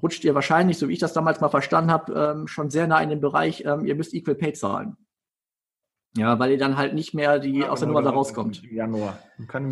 [0.00, 3.00] rutscht ihr wahrscheinlich, so wie ich das damals mal verstanden habe, ähm, schon sehr nah
[3.00, 4.96] in den Bereich, ähm, ihr müsst Equal Pay zahlen.
[6.16, 8.62] Ja, weil ihr dann halt nicht mehr die ja, aus der Nummer da rauskommt.
[8.62, 9.18] Im Januar.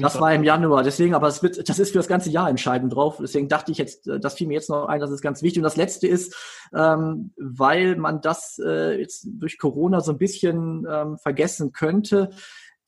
[0.00, 2.92] Das war im Januar, deswegen, aber es wird, das ist für das ganze Jahr entscheidend
[2.94, 3.18] drauf.
[3.20, 5.60] Deswegen dachte ich jetzt, äh, das fiel mir jetzt noch ein, das ist ganz wichtig.
[5.60, 6.34] Und das letzte ist,
[6.74, 12.30] ähm, weil man das äh, jetzt durch Corona so ein bisschen ähm, vergessen könnte,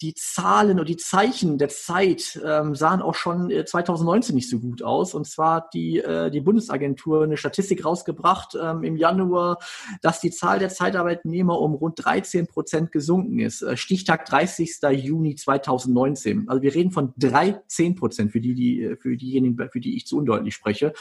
[0.04, 4.60] die Zahlen und die Zeichen der Zeit ähm, sahen auch schon 2019 äh, nicht so
[4.60, 5.14] gut aus.
[5.14, 9.58] Und zwar hat die, äh, die Bundesagentur eine Statistik rausgebracht ähm, im Januar,
[10.02, 13.62] dass die Zahl der Zeitarbeitnehmer um rund 13 Prozent gesunken ist.
[13.62, 14.76] Äh, Stichtag 30.
[14.92, 16.50] Juni 2019.
[16.50, 20.18] Also wir reden von 13 Prozent für die, die, für diejenigen, für die ich zu
[20.18, 20.92] undeutlich spreche.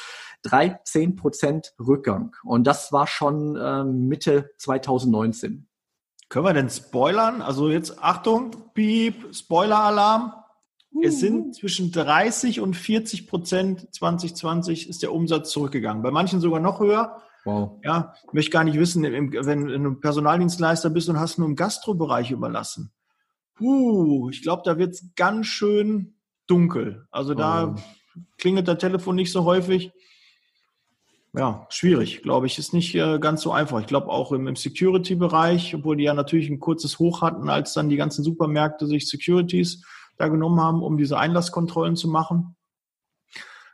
[0.43, 2.37] 13 Prozent Rückgang.
[2.45, 5.67] Und das war schon äh, Mitte 2019.
[6.29, 7.41] Können wir denn spoilern?
[7.41, 10.33] Also jetzt Achtung, Piep, Spoiler-Alarm.
[10.93, 11.01] Uh.
[11.03, 16.03] Es sind zwischen 30 und 40 Prozent 2020 ist der Umsatz zurückgegangen.
[16.03, 17.21] Bei manchen sogar noch höher.
[17.45, 17.79] Wow.
[17.83, 22.31] Ja, ich möchte gar nicht wissen, wenn du Personaldienstleister bist und hast nur im Gastrobereich
[22.31, 22.93] überlassen.
[23.55, 26.15] Puh, ich glaube, da wird es ganz schön
[26.47, 27.05] dunkel.
[27.11, 28.21] Also da oh.
[28.37, 29.91] klingelt das Telefon nicht so häufig
[31.35, 32.59] ja, schwierig, glaube ich.
[32.59, 33.81] Ist nicht äh, ganz so einfach.
[33.81, 37.73] Ich glaube auch im, im Security-Bereich, obwohl die ja natürlich ein kurzes Hoch hatten, als
[37.73, 39.83] dann die ganzen Supermärkte sich Securities
[40.17, 42.55] da genommen haben, um diese Einlasskontrollen zu machen.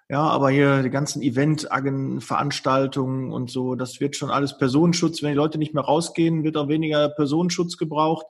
[0.07, 5.21] Ja, aber hier die ganzen Event-Veranstaltungen und so, das wird schon alles Personenschutz.
[5.21, 8.25] Wenn die Leute nicht mehr rausgehen, wird auch weniger Personenschutz gebraucht.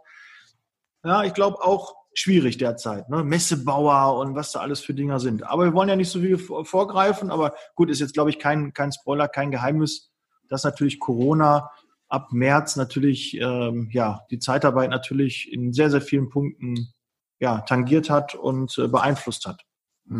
[1.06, 3.10] Ja, ich glaube auch, schwierig derzeit.
[3.10, 3.24] Ne?
[3.24, 5.44] Messebauer und was da alles für Dinger sind.
[5.44, 7.32] Aber wir wollen ja nicht so viel vorgreifen.
[7.32, 10.12] Aber gut, ist jetzt, glaube ich, kein, kein Spoiler, kein Geheimnis,
[10.48, 11.72] dass natürlich Corona
[12.10, 16.92] ab März natürlich ähm, ja die Zeitarbeit natürlich in sehr, sehr vielen Punkten
[17.40, 19.64] ja, tangiert hat und äh, beeinflusst hat.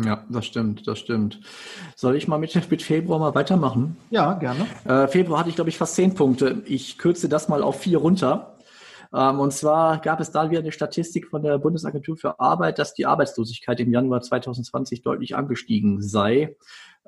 [0.04, 1.40] Ja, das stimmt, das stimmt.
[1.96, 3.96] Soll ich mal mit, mit Februar mal weitermachen?
[4.10, 4.66] Ja, gerne.
[4.84, 6.62] Äh, Februar hatte ich, glaube ich, fast zehn Punkte.
[6.64, 8.54] Ich kürze das mal auf vier runter.
[9.12, 12.94] Ähm, und zwar gab es da wieder eine Statistik von der Bundesagentur für Arbeit, dass
[12.94, 16.56] die Arbeitslosigkeit im Januar 2020 deutlich angestiegen sei.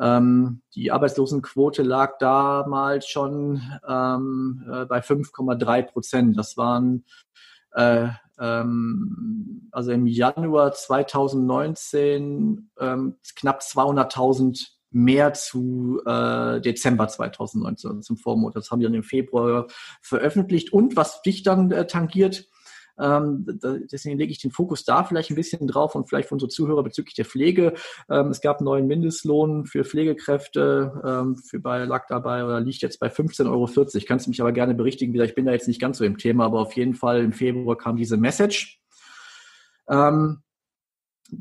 [0.00, 6.38] Ähm, die Arbeitslosenquote lag damals schon ähm, äh, bei 5,3 Prozent.
[6.38, 7.04] Das waren
[7.72, 18.16] äh, also im Januar 2019 ähm, knapp 200.000 mehr zu äh, Dezember 2019, also zum
[18.16, 18.56] Vormonat.
[18.56, 19.66] Das haben wir dann im Februar
[20.00, 20.72] veröffentlicht.
[20.72, 22.48] Und was dich dann äh, tangiert,
[23.00, 23.46] Ähm,
[23.90, 26.82] deswegen lege ich den Fokus da vielleicht ein bisschen drauf und vielleicht für unsere Zuhörer
[26.82, 27.72] bezüglich der Pflege.
[28.10, 32.82] Ähm, es gab einen neuen Mindestlohn für Pflegekräfte, ähm, für bei lag dabei oder liegt
[32.82, 34.06] jetzt bei 15,40 Euro.
[34.06, 36.44] Kannst du mich aber gerne berichtigen, ich bin da jetzt nicht ganz so im Thema,
[36.44, 38.78] aber auf jeden Fall im Februar kam diese Message.
[39.88, 40.42] Ähm,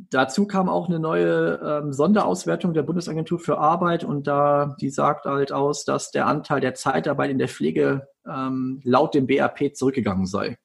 [0.09, 5.25] Dazu kam auch eine neue ähm, Sonderauswertung der Bundesagentur für Arbeit und da die sagt
[5.25, 10.25] halt aus, dass der Anteil der Zeitarbeit in der Pflege ähm, laut dem BAP zurückgegangen
[10.25, 10.57] sei.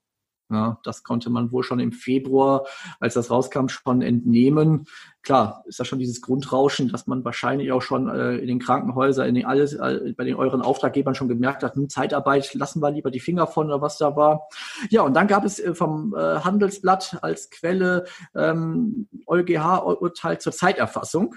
[0.48, 2.66] Ja, das konnte man wohl schon im Februar,
[3.00, 4.86] als das rauskam, schon entnehmen.
[5.22, 9.28] Klar, ist da schon dieses Grundrauschen, dass man wahrscheinlich auch schon äh, in den Krankenhäusern,
[9.28, 12.92] in den alles, äh, bei den euren Auftraggebern schon gemerkt hat, hm, Zeitarbeit, lassen wir
[12.92, 14.46] lieber die Finger von oder was da war.
[14.88, 18.04] Ja, und dann gab es äh, vom äh, Handelsblatt als Quelle
[18.36, 21.34] ähm, EuGH-Urteil zur Zeiterfassung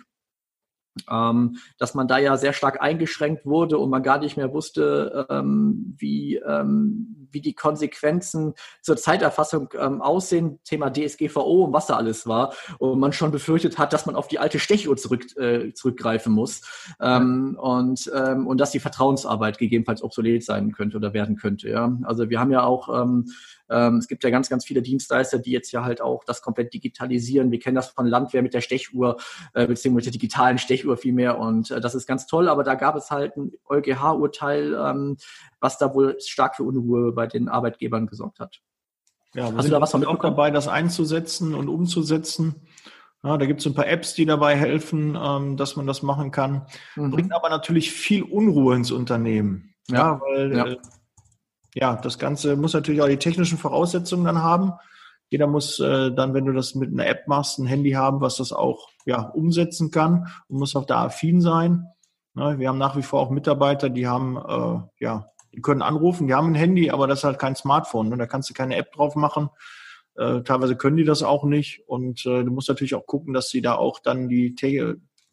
[1.12, 5.28] ähm, dass man da ja sehr stark eingeschränkt wurde und man gar nicht mehr wusste,
[5.30, 11.96] ähm, wie, ähm, wie die Konsequenzen zur Zeiterfassung ähm, aussehen, Thema DSGVO und was da
[11.96, 12.54] alles war.
[12.80, 16.62] Und man schon befürchtet hat, dass man auf die alte Stechuhr zurück, äh, zurückgreifen muss
[17.00, 21.70] ähm, und, ähm, und dass die Vertrauensarbeit gegebenenfalls obsolet sein könnte oder werden könnte.
[21.70, 21.98] Ja?
[22.04, 22.90] Also wir haben ja auch
[23.70, 26.74] ähm, es gibt ja ganz, ganz viele Dienstleister, die jetzt ja halt auch das komplett
[26.74, 27.52] digitalisieren.
[27.52, 29.18] Wir kennen das von Landwehr mit der Stechuhr,
[29.54, 31.40] äh, beziehungsweise der digitalen Stechuhr vielmehr.
[31.40, 32.50] Und äh, das ist ganz toll.
[32.50, 35.18] Aber da gab es halt ein EuGH-Urteil, ähm,
[35.60, 38.62] was da wohl stark für Unruhe bei den Arbeitgebern gesorgt hat.
[39.34, 42.56] Ja, Hast du da was auch dabei, das einzusetzen und umzusetzen?
[43.24, 46.32] Ja, da gibt es ein paar Apps, die dabei helfen, ähm, dass man das machen
[46.32, 46.66] kann.
[46.96, 47.12] Mhm.
[47.12, 49.74] Bringt aber natürlich viel Unruhe ins Unternehmen.
[49.88, 50.68] Ja, ja weil ja.
[50.68, 50.78] Äh,
[51.76, 54.74] ja, das Ganze muss natürlich auch die technischen Voraussetzungen dann haben.
[55.30, 58.38] Jeder muss äh, dann, wenn du das mit einer App machst, ein Handy haben, was
[58.38, 61.86] das auch ja, umsetzen kann und muss auch da affin sein.
[62.36, 66.28] Ja, wir haben nach wie vor auch Mitarbeiter, die haben, äh, ja, die können anrufen,
[66.28, 68.10] die haben ein Handy, aber das ist halt kein Smartphone.
[68.10, 68.18] Ne?
[68.18, 69.50] Da kannst du keine App drauf machen.
[70.16, 71.82] Äh, teilweise können die das auch nicht.
[71.88, 74.56] Und äh, du musst natürlich auch gucken, dass sie da auch dann die,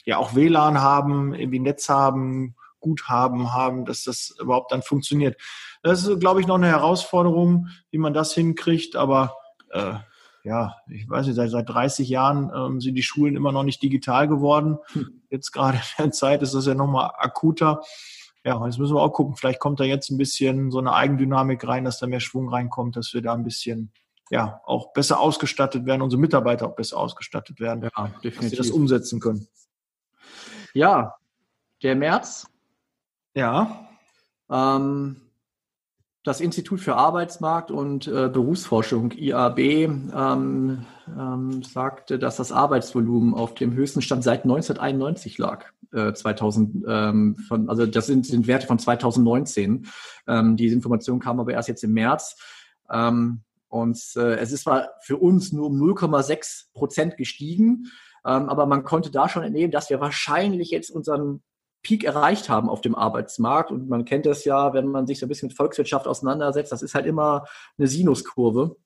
[0.04, 2.54] ja, auch WLAN haben, irgendwie Netz haben,
[2.86, 5.40] Guthaben haben, dass das überhaupt dann funktioniert.
[5.82, 9.34] Das ist, glaube ich, noch eine Herausforderung, wie man das hinkriegt, aber
[9.70, 9.94] äh,
[10.44, 13.82] ja, ich weiß nicht, seit, seit 30 Jahren ähm, sind die Schulen immer noch nicht
[13.82, 14.78] digital geworden.
[14.92, 15.22] Hm.
[15.28, 17.80] Jetzt gerade in der Zeit ist das ja nochmal akuter.
[18.44, 21.66] Ja, jetzt müssen wir auch gucken, vielleicht kommt da jetzt ein bisschen so eine Eigendynamik
[21.66, 23.92] rein, dass da mehr Schwung reinkommt, dass wir da ein bisschen
[24.30, 28.40] ja auch besser ausgestattet werden, unsere Mitarbeiter auch besser ausgestattet werden, ja, definitiv.
[28.40, 29.48] dass sie das umsetzen können.
[30.74, 31.16] Ja,
[31.82, 32.46] der März
[33.36, 33.88] ja.
[34.50, 35.16] Ähm,
[36.24, 43.54] das Institut für Arbeitsmarkt und äh, Berufsforschung, IAB, ähm, ähm, sagte, dass das Arbeitsvolumen auf
[43.54, 45.66] dem höchsten Stand seit 1991 lag.
[45.92, 49.86] Äh, 2000, ähm, von, also das sind, sind Werte von 2019.
[50.26, 52.36] Ähm, diese Information kam aber erst jetzt im März.
[52.90, 57.86] Ähm, und äh, es ist zwar für uns nur um 0,6 Prozent gestiegen,
[58.24, 61.44] ähm, aber man konnte da schon entnehmen, dass wir wahrscheinlich jetzt unseren
[61.82, 63.70] Peak erreicht haben auf dem Arbeitsmarkt.
[63.70, 66.82] Und man kennt das ja, wenn man sich so ein bisschen mit Volkswirtschaft auseinandersetzt, das
[66.82, 67.44] ist halt immer
[67.78, 68.76] eine Sinuskurve.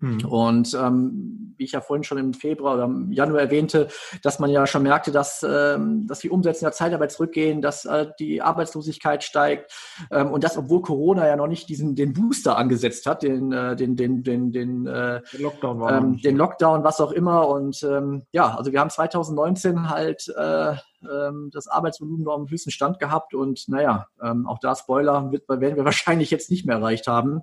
[0.00, 0.24] Hm.
[0.24, 3.88] Und ähm, wie ich ja vorhin schon im Februar oder im Januar erwähnte,
[4.22, 7.84] dass man ja schon merkte, dass, ähm, dass die Umsätze in der Zeitarbeit zurückgehen, dass
[7.84, 9.72] äh, die Arbeitslosigkeit steigt
[10.10, 13.76] ähm, und das, obwohl Corona ja noch nicht diesen den Booster angesetzt hat, den äh,
[13.76, 17.48] den den den den, äh, Lockdown, war ähm, den Lockdown, was auch immer.
[17.48, 20.74] Und ähm, ja, also wir haben 2019 halt äh,
[21.10, 25.48] ähm, das Arbeitsvolumen noch am höchsten Stand gehabt und naja, ähm, auch da Spoiler wird,
[25.48, 27.42] werden wir wahrscheinlich jetzt nicht mehr erreicht haben.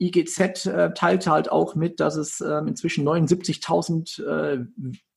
[0.00, 4.64] Ähm, IGZ äh, teilte halt auch mit, dass es äh, inzwischen 79.000 äh,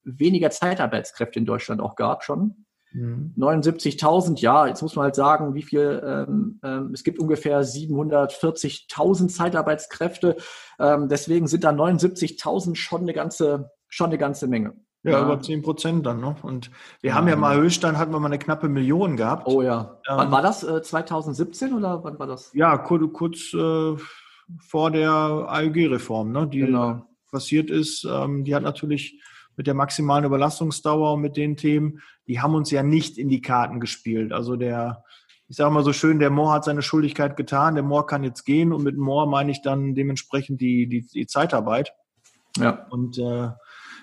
[0.03, 2.65] weniger Zeitarbeitskräfte in Deutschland auch gab schon.
[2.93, 3.33] Mhm.
[3.37, 9.29] 79.000, ja, jetzt muss man halt sagen, wie viel, ähm, ähm, es gibt ungefähr 740.000
[9.29, 10.37] Zeitarbeitskräfte,
[10.79, 14.73] ähm, deswegen sind da 79.000 schon eine ganze, schon eine ganze Menge.
[15.01, 16.35] Ja, ja, über 10 Prozent dann, ne?
[16.43, 16.71] Und
[17.01, 19.47] wir ja, haben ja mal Höchststand, hatten wir mal eine knappe Million gehabt.
[19.47, 19.99] Oh ja.
[20.07, 20.63] Ähm, wann war das?
[20.63, 22.51] Äh, 2017 oder wann war das?
[22.53, 23.97] Ja, kurz, kurz äh,
[24.59, 27.05] vor der AEG-Reform, ne, die genau.
[27.31, 28.05] passiert ist.
[28.09, 29.21] Ähm, die hat natürlich
[29.55, 33.41] mit der maximalen Überlastungsdauer und mit den Themen, die haben uns ja nicht in die
[33.41, 34.31] Karten gespielt.
[34.31, 35.03] Also der,
[35.47, 38.45] ich sage mal so schön, der Moor hat seine Schuldigkeit getan, der Moor kann jetzt
[38.45, 41.93] gehen und mit Moor meine ich dann dementsprechend die, die, die Zeitarbeit.
[42.57, 42.87] Ja.
[42.89, 43.49] Und äh,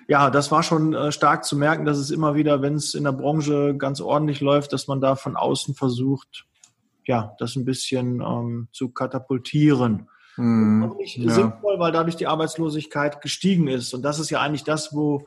[0.07, 3.03] ja, das war schon äh, stark zu merken, dass es immer wieder, wenn es in
[3.03, 6.45] der Branche ganz ordentlich läuft, dass man da von außen versucht,
[7.05, 10.07] ja, das ein bisschen ähm, zu katapultieren.
[10.37, 10.83] Mhm.
[10.83, 11.31] Und nicht ja.
[11.31, 13.93] sinnvoll, weil dadurch die Arbeitslosigkeit gestiegen ist.
[13.93, 15.25] Und das ist ja eigentlich das, wo,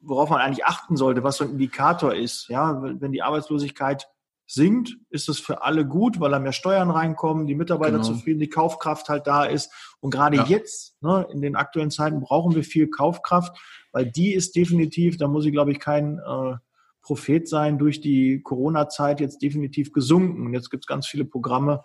[0.00, 2.48] worauf man eigentlich achten sollte, was so ein Indikator ist.
[2.48, 4.08] Ja, wenn die Arbeitslosigkeit
[4.46, 8.04] sinkt, ist es für alle gut, weil da mehr Steuern reinkommen, die Mitarbeiter genau.
[8.04, 9.72] zufrieden, die Kaufkraft halt da ist.
[10.00, 10.44] Und gerade ja.
[10.44, 13.56] jetzt, ne, in den aktuellen Zeiten, brauchen wir viel Kaufkraft,
[13.92, 16.56] weil die ist definitiv, da muss ich glaube ich kein äh,
[17.00, 20.46] Prophet sein, durch die Corona-Zeit jetzt definitiv gesunken.
[20.46, 21.84] Und jetzt gibt es ganz viele Programme,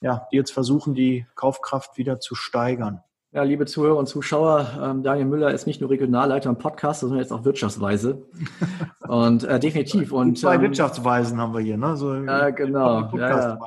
[0.00, 3.02] ja, die jetzt versuchen, die Kaufkraft wieder zu steigern.
[3.30, 7.18] Ja, liebe Zuhörer und Zuschauer, ähm, Daniel Müller ist nicht nur Regionalleiter im Podcast, sondern
[7.18, 8.26] jetzt auch Wirtschaftsweise.
[9.06, 10.12] Und äh, definitiv.
[10.12, 11.96] Und, Zwei ähm, Wirtschaftsweisen haben wir hier, ne?
[11.96, 13.10] So äh, genau.
[13.16, 13.58] Ja, ja.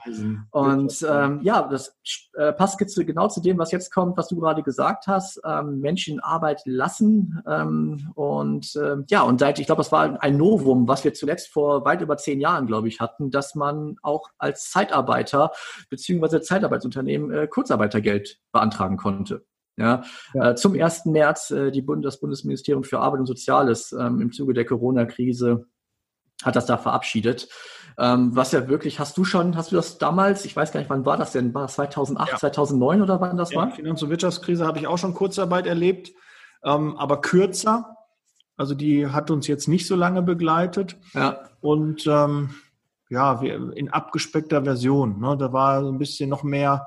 [0.52, 1.96] Und ähm, ja, das
[2.34, 5.42] äh, passt genau zu dem, was jetzt kommt, was du gerade gesagt hast.
[5.44, 7.42] Ähm, Menschen Arbeit lassen.
[7.48, 11.52] Ähm, und ähm, ja, und seit, ich glaube, das war ein Novum, was wir zuletzt
[11.52, 15.52] vor weit über zehn Jahren, glaube ich, hatten, dass man auch als Zeitarbeiter
[15.90, 19.44] beziehungsweise Zeitarbeitsunternehmen äh, Kurzarbeitergeld beantragen konnte.
[19.78, 20.04] Ja,
[20.34, 20.52] ja.
[20.52, 21.06] Äh, zum 1.
[21.06, 25.66] März äh, die Bund, das Bundesministerium für Arbeit und Soziales ähm, im Zuge der Corona-Krise
[26.44, 27.48] hat das da verabschiedet.
[27.98, 30.90] Ähm, was ja wirklich, hast du schon, hast du das damals, ich weiß gar nicht,
[30.90, 31.54] wann war das denn?
[31.54, 32.38] War das 2008, ja.
[32.38, 33.72] 2009 oder wann das ja, war?
[33.72, 36.12] Finanz- und Wirtschaftskrise habe ich auch schon Kurzarbeit erlebt,
[36.64, 37.98] ähm, aber kürzer.
[38.58, 40.98] Also die hat uns jetzt nicht so lange begleitet.
[41.14, 41.42] Ja.
[41.62, 42.52] Und ähm,
[43.10, 45.20] ja, wir, in abgespeckter Version.
[45.20, 45.36] Ne?
[45.38, 46.86] Da war so ein bisschen noch mehr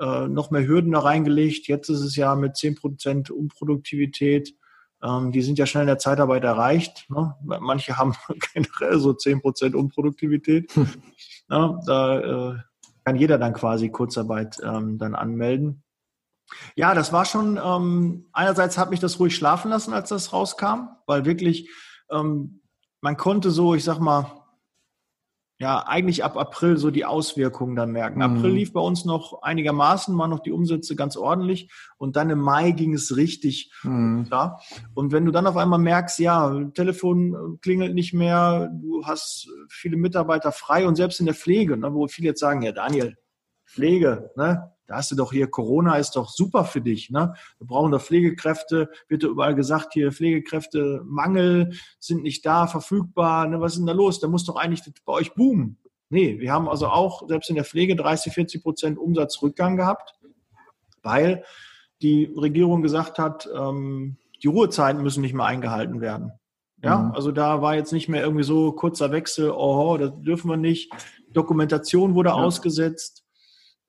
[0.00, 1.68] äh, noch mehr Hürden da reingelegt.
[1.68, 4.54] Jetzt ist es ja mit 10 Prozent Unproduktivität.
[5.02, 7.06] Ähm, die sind ja schnell in der Zeitarbeit erreicht.
[7.08, 7.34] Ne?
[7.42, 8.14] Manche haben
[8.54, 10.72] generell so 10 Prozent Unproduktivität.
[10.74, 10.88] Hm.
[11.48, 12.56] Da äh,
[13.04, 15.84] kann jeder dann quasi Kurzarbeit ähm, dann anmelden.
[16.74, 20.88] Ja, das war schon, ähm, einerseits hat mich das ruhig schlafen lassen, als das rauskam,
[21.06, 21.70] weil wirklich,
[22.10, 22.62] ähm,
[23.00, 24.45] man konnte so, ich sag mal,
[25.58, 28.18] ja, eigentlich ab April so die Auswirkungen dann merken.
[28.18, 28.36] Mhm.
[28.36, 32.40] April lief bei uns noch einigermaßen, waren noch die Umsätze ganz ordentlich und dann im
[32.40, 34.24] Mai ging es richtig mhm.
[34.26, 34.60] klar.
[34.94, 39.96] Und wenn du dann auf einmal merkst, ja, Telefon klingelt nicht mehr, du hast viele
[39.96, 43.16] Mitarbeiter frei und selbst in der Pflege, ne, wo viele jetzt sagen, ja Daniel,
[43.64, 47.10] Pflege, ne, da hast du doch hier, Corona ist doch super für dich.
[47.10, 47.34] Ne?
[47.58, 53.48] Wir brauchen doch Pflegekräfte, wird ja überall gesagt, hier Pflegekräfte, Mangel, sind nicht da, verfügbar.
[53.48, 53.60] Ne?
[53.60, 54.20] Was ist denn da los?
[54.20, 55.78] Da muss doch eigentlich bei euch boomen.
[56.08, 60.14] Nee, wir haben also auch selbst in der Pflege 30, 40 Prozent Umsatzrückgang gehabt,
[61.02, 61.44] weil
[62.00, 66.32] die Regierung gesagt hat, ähm, die Ruhezeiten müssen nicht mehr eingehalten werden.
[66.82, 67.12] Ja, mhm.
[67.12, 70.92] also da war jetzt nicht mehr irgendwie so kurzer Wechsel, oh, das dürfen wir nicht.
[71.32, 72.34] Dokumentation wurde ja.
[72.34, 73.25] ausgesetzt.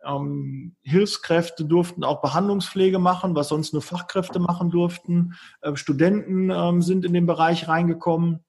[0.04, 5.34] Ähm, Hilfskräfte durften auch Behandlungspflege machen, was sonst nur Fachkräfte machen durften.
[5.62, 8.44] Äh, Studenten ähm, sind in den Bereich reingekommen.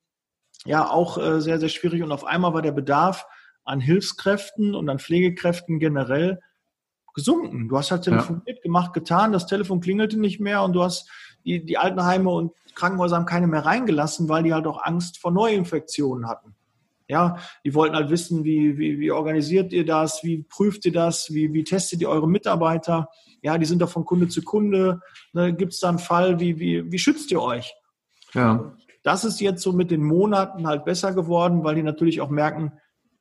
[0.64, 2.02] Ja, auch äh, sehr, sehr schwierig.
[2.02, 3.26] Und auf einmal war der Bedarf
[3.64, 6.40] an Hilfskräften und an Pflegekräften generell
[7.14, 7.68] gesunken.
[7.68, 8.62] Du hast halt telefoniert, ja.
[8.62, 11.10] gemacht, getan, das Telefon klingelte nicht mehr und du hast
[11.44, 15.32] die, die Altenheime und Krankenhäuser haben keine mehr reingelassen, weil die halt auch Angst vor
[15.32, 16.54] Neuinfektionen hatten.
[17.08, 21.32] Ja, die wollten halt wissen, wie, wie, wie organisiert ihr das, wie prüft ihr das,
[21.32, 23.08] wie, wie testet ihr eure Mitarbeiter?
[23.42, 25.00] Ja, die sind doch von Kunde zu Kunde.
[25.32, 27.74] Ne, Gibt es da einen Fall, wie, wie, wie schützt ihr euch?
[28.34, 28.76] Ja.
[29.02, 32.72] Das ist jetzt so mit den Monaten halt besser geworden, weil die natürlich auch merken,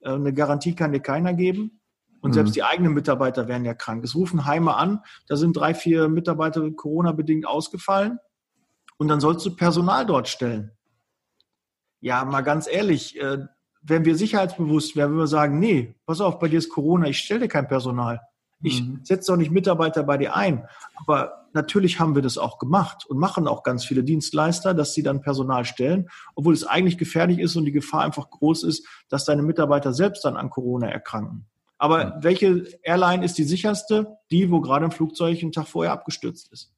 [0.02, 1.80] äh, eine Garantie kann dir keiner geben.
[2.20, 2.34] Und mhm.
[2.34, 4.04] selbst die eigenen Mitarbeiter werden ja krank.
[4.04, 8.20] Es rufen Heime an, da sind drei, vier Mitarbeiter Corona-bedingt ausgefallen.
[8.98, 10.72] Und dann sollst du Personal dort stellen.
[12.02, 13.46] Ja, mal ganz ehrlich, äh,
[13.88, 17.20] wenn wir sicherheitsbewusst wären, würden wir sagen, nee, pass auf, bei dir ist Corona, ich
[17.20, 18.22] stelle dir kein Personal.
[18.62, 19.00] Ich mhm.
[19.04, 20.68] setze doch nicht Mitarbeiter bei dir ein.
[20.96, 25.04] Aber natürlich haben wir das auch gemacht und machen auch ganz viele Dienstleister, dass sie
[25.04, 29.26] dann Personal stellen, obwohl es eigentlich gefährlich ist und die Gefahr einfach groß ist, dass
[29.26, 31.46] deine Mitarbeiter selbst dann an Corona erkranken.
[31.78, 32.24] Aber mhm.
[32.24, 34.18] welche Airline ist die sicherste?
[34.32, 36.74] Die, wo gerade ein Flugzeug einen Tag vorher abgestürzt ist.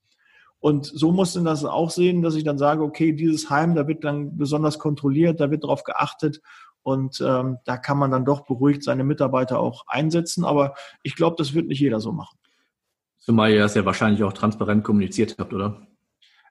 [0.62, 3.88] Und so muss man das auch sehen, dass ich dann sage, okay, dieses Heim, da
[3.88, 6.42] wird dann besonders kontrolliert, da wird darauf geachtet
[6.90, 10.44] und ähm, da kann man dann doch beruhigt seine Mitarbeiter auch einsetzen.
[10.44, 10.74] Aber
[11.04, 12.38] ich glaube, das wird nicht jeder so machen.
[13.20, 15.88] Zumal ihr das ja wahrscheinlich auch transparent kommuniziert habt, oder?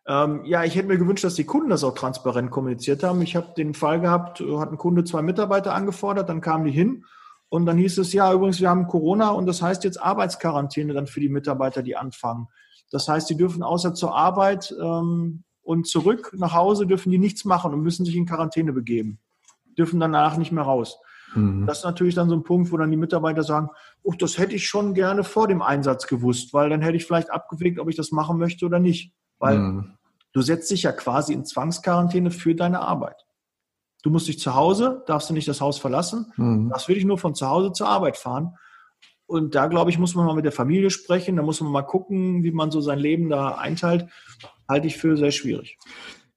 [0.07, 3.21] Ähm, ja, ich hätte mir gewünscht, dass die Kunden das auch transparent kommuniziert haben.
[3.21, 7.05] Ich habe den Fall gehabt, hat ein Kunde zwei Mitarbeiter angefordert, dann kamen die hin
[7.49, 11.09] und dann hieß es, ja, übrigens, wir haben Corona und das heißt jetzt Arbeitsquarantäne dann
[11.09, 12.47] für die Mitarbeiter, die anfangen.
[12.91, 17.45] Das heißt, die dürfen außer zur Arbeit ähm, und zurück nach Hause dürfen die nichts
[17.45, 19.19] machen und müssen sich in Quarantäne begeben
[19.79, 20.99] dürfen danach nicht mehr raus.
[21.35, 21.67] Mhm.
[21.67, 23.69] Das ist natürlich dann so ein Punkt, wo dann die Mitarbeiter sagen,
[24.03, 27.31] oh, das hätte ich schon gerne vor dem Einsatz gewusst, weil dann hätte ich vielleicht
[27.31, 29.13] abgewegt, ob ich das machen möchte oder nicht.
[29.39, 29.93] Weil mhm.
[30.33, 33.25] du setzt dich ja quasi in Zwangsquarantäne für deine Arbeit.
[34.03, 36.71] Du musst dich zu Hause, darfst du nicht das Haus verlassen, mhm.
[36.71, 38.55] darfst wirklich nur von zu Hause zur Arbeit fahren.
[39.27, 41.83] Und da, glaube ich, muss man mal mit der Familie sprechen, da muss man mal
[41.83, 44.07] gucken, wie man so sein Leben da einteilt.
[44.67, 45.77] Halte ich für sehr schwierig.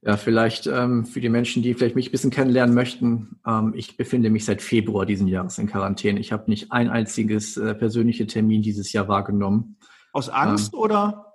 [0.04, 3.38] Ja, vielleicht ähm, für die Menschen, die vielleicht mich ein bisschen kennenlernen möchten.
[3.46, 6.18] Ähm, ich befinde mich seit Februar diesen Jahres in Quarantäne.
[6.18, 9.76] Ich habe nicht ein einziges äh, persönliche Termin dieses Jahr wahrgenommen.
[10.12, 11.32] Aus Angst ähm, oder?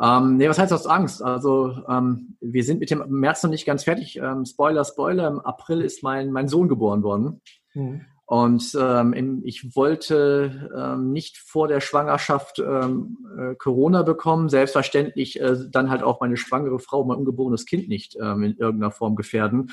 [0.00, 1.22] Ähm, nee, was heißt aus Angst?
[1.22, 4.16] Also ähm, wir sind mit dem März noch nicht ganz fertig.
[4.16, 7.40] Ähm, Spoiler, Spoiler, im April ist mein, mein Sohn geboren worden.
[7.74, 8.04] Mhm.
[8.28, 15.56] Und ähm, ich wollte ähm, nicht vor der Schwangerschaft ähm, äh, Corona bekommen, selbstverständlich äh,
[15.70, 19.70] dann halt auch meine schwangere Frau, mein ungeborenes Kind nicht ähm, in irgendeiner Form gefährden.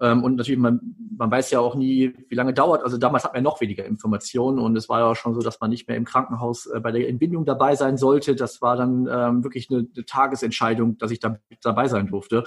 [0.00, 2.84] Ähm, und natürlich, man, man weiß ja auch nie, wie lange dauert.
[2.84, 5.70] Also damals hat man noch weniger Informationen und es war ja schon so, dass man
[5.70, 8.36] nicht mehr im Krankenhaus äh, bei der Entbindung dabei sein sollte.
[8.36, 12.44] Das war dann ähm, wirklich eine, eine Tagesentscheidung, dass ich da dabei sein durfte.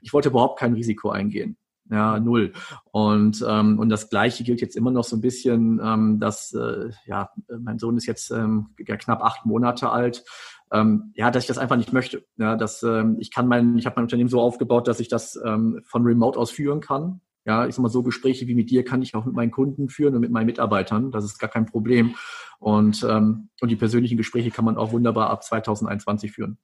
[0.00, 1.58] Ich wollte überhaupt kein Risiko eingehen.
[1.90, 2.52] Ja, null.
[2.90, 6.90] Und, ähm, und das Gleiche gilt jetzt immer noch so ein bisschen, ähm, dass, äh,
[7.06, 7.30] ja,
[7.60, 10.24] mein Sohn ist jetzt ähm, knapp acht Monate alt.
[10.72, 12.24] Ähm, ja, dass ich das einfach nicht möchte.
[12.38, 15.38] Ja, dass ähm, ich kann mein, ich habe mein Unternehmen so aufgebaut, dass ich das
[15.44, 17.20] ähm, von Remote aus führen kann.
[17.44, 19.88] Ja, ich sag mal so Gespräche wie mit dir kann ich auch mit meinen Kunden
[19.88, 21.10] führen und mit meinen Mitarbeitern.
[21.10, 22.14] Das ist gar kein Problem.
[22.58, 26.58] Und ähm, und die persönlichen Gespräche kann man auch wunderbar ab 2021 führen.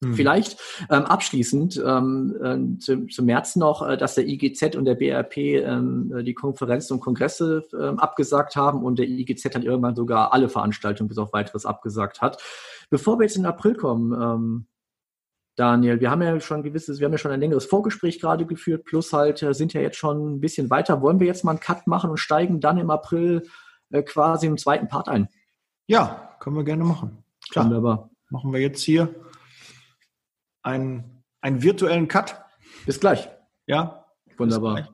[0.00, 0.14] Mhm.
[0.14, 4.94] Vielleicht ähm, abschließend ähm, äh, zum, zum März noch, äh, dass der IGZ und der
[4.94, 9.96] BRP ähm, äh, die Konferenzen und Kongresse ähm, abgesagt haben und der IGZ dann irgendwann
[9.96, 12.42] sogar alle Veranstaltungen bis auf weiteres abgesagt hat.
[12.90, 14.66] Bevor wir jetzt in April kommen, ähm,
[15.56, 18.44] Daniel, wir haben ja schon ein gewisses, wir haben ja schon ein längeres Vorgespräch gerade
[18.44, 21.00] geführt, plus halt äh, sind ja jetzt schon ein bisschen weiter.
[21.00, 23.44] Wollen wir jetzt mal einen Cut machen und steigen dann im April
[23.90, 25.28] äh, quasi im zweiten Part ein?
[25.86, 27.24] Ja, können wir gerne machen.
[27.50, 27.66] Klar.
[27.66, 28.10] Wunderbar.
[28.30, 29.14] Machen wir jetzt hier
[30.64, 32.42] einen, einen virtuellen Cut.
[32.86, 33.28] Bis gleich.
[33.66, 34.06] Ja.
[34.36, 34.88] Wunderbar.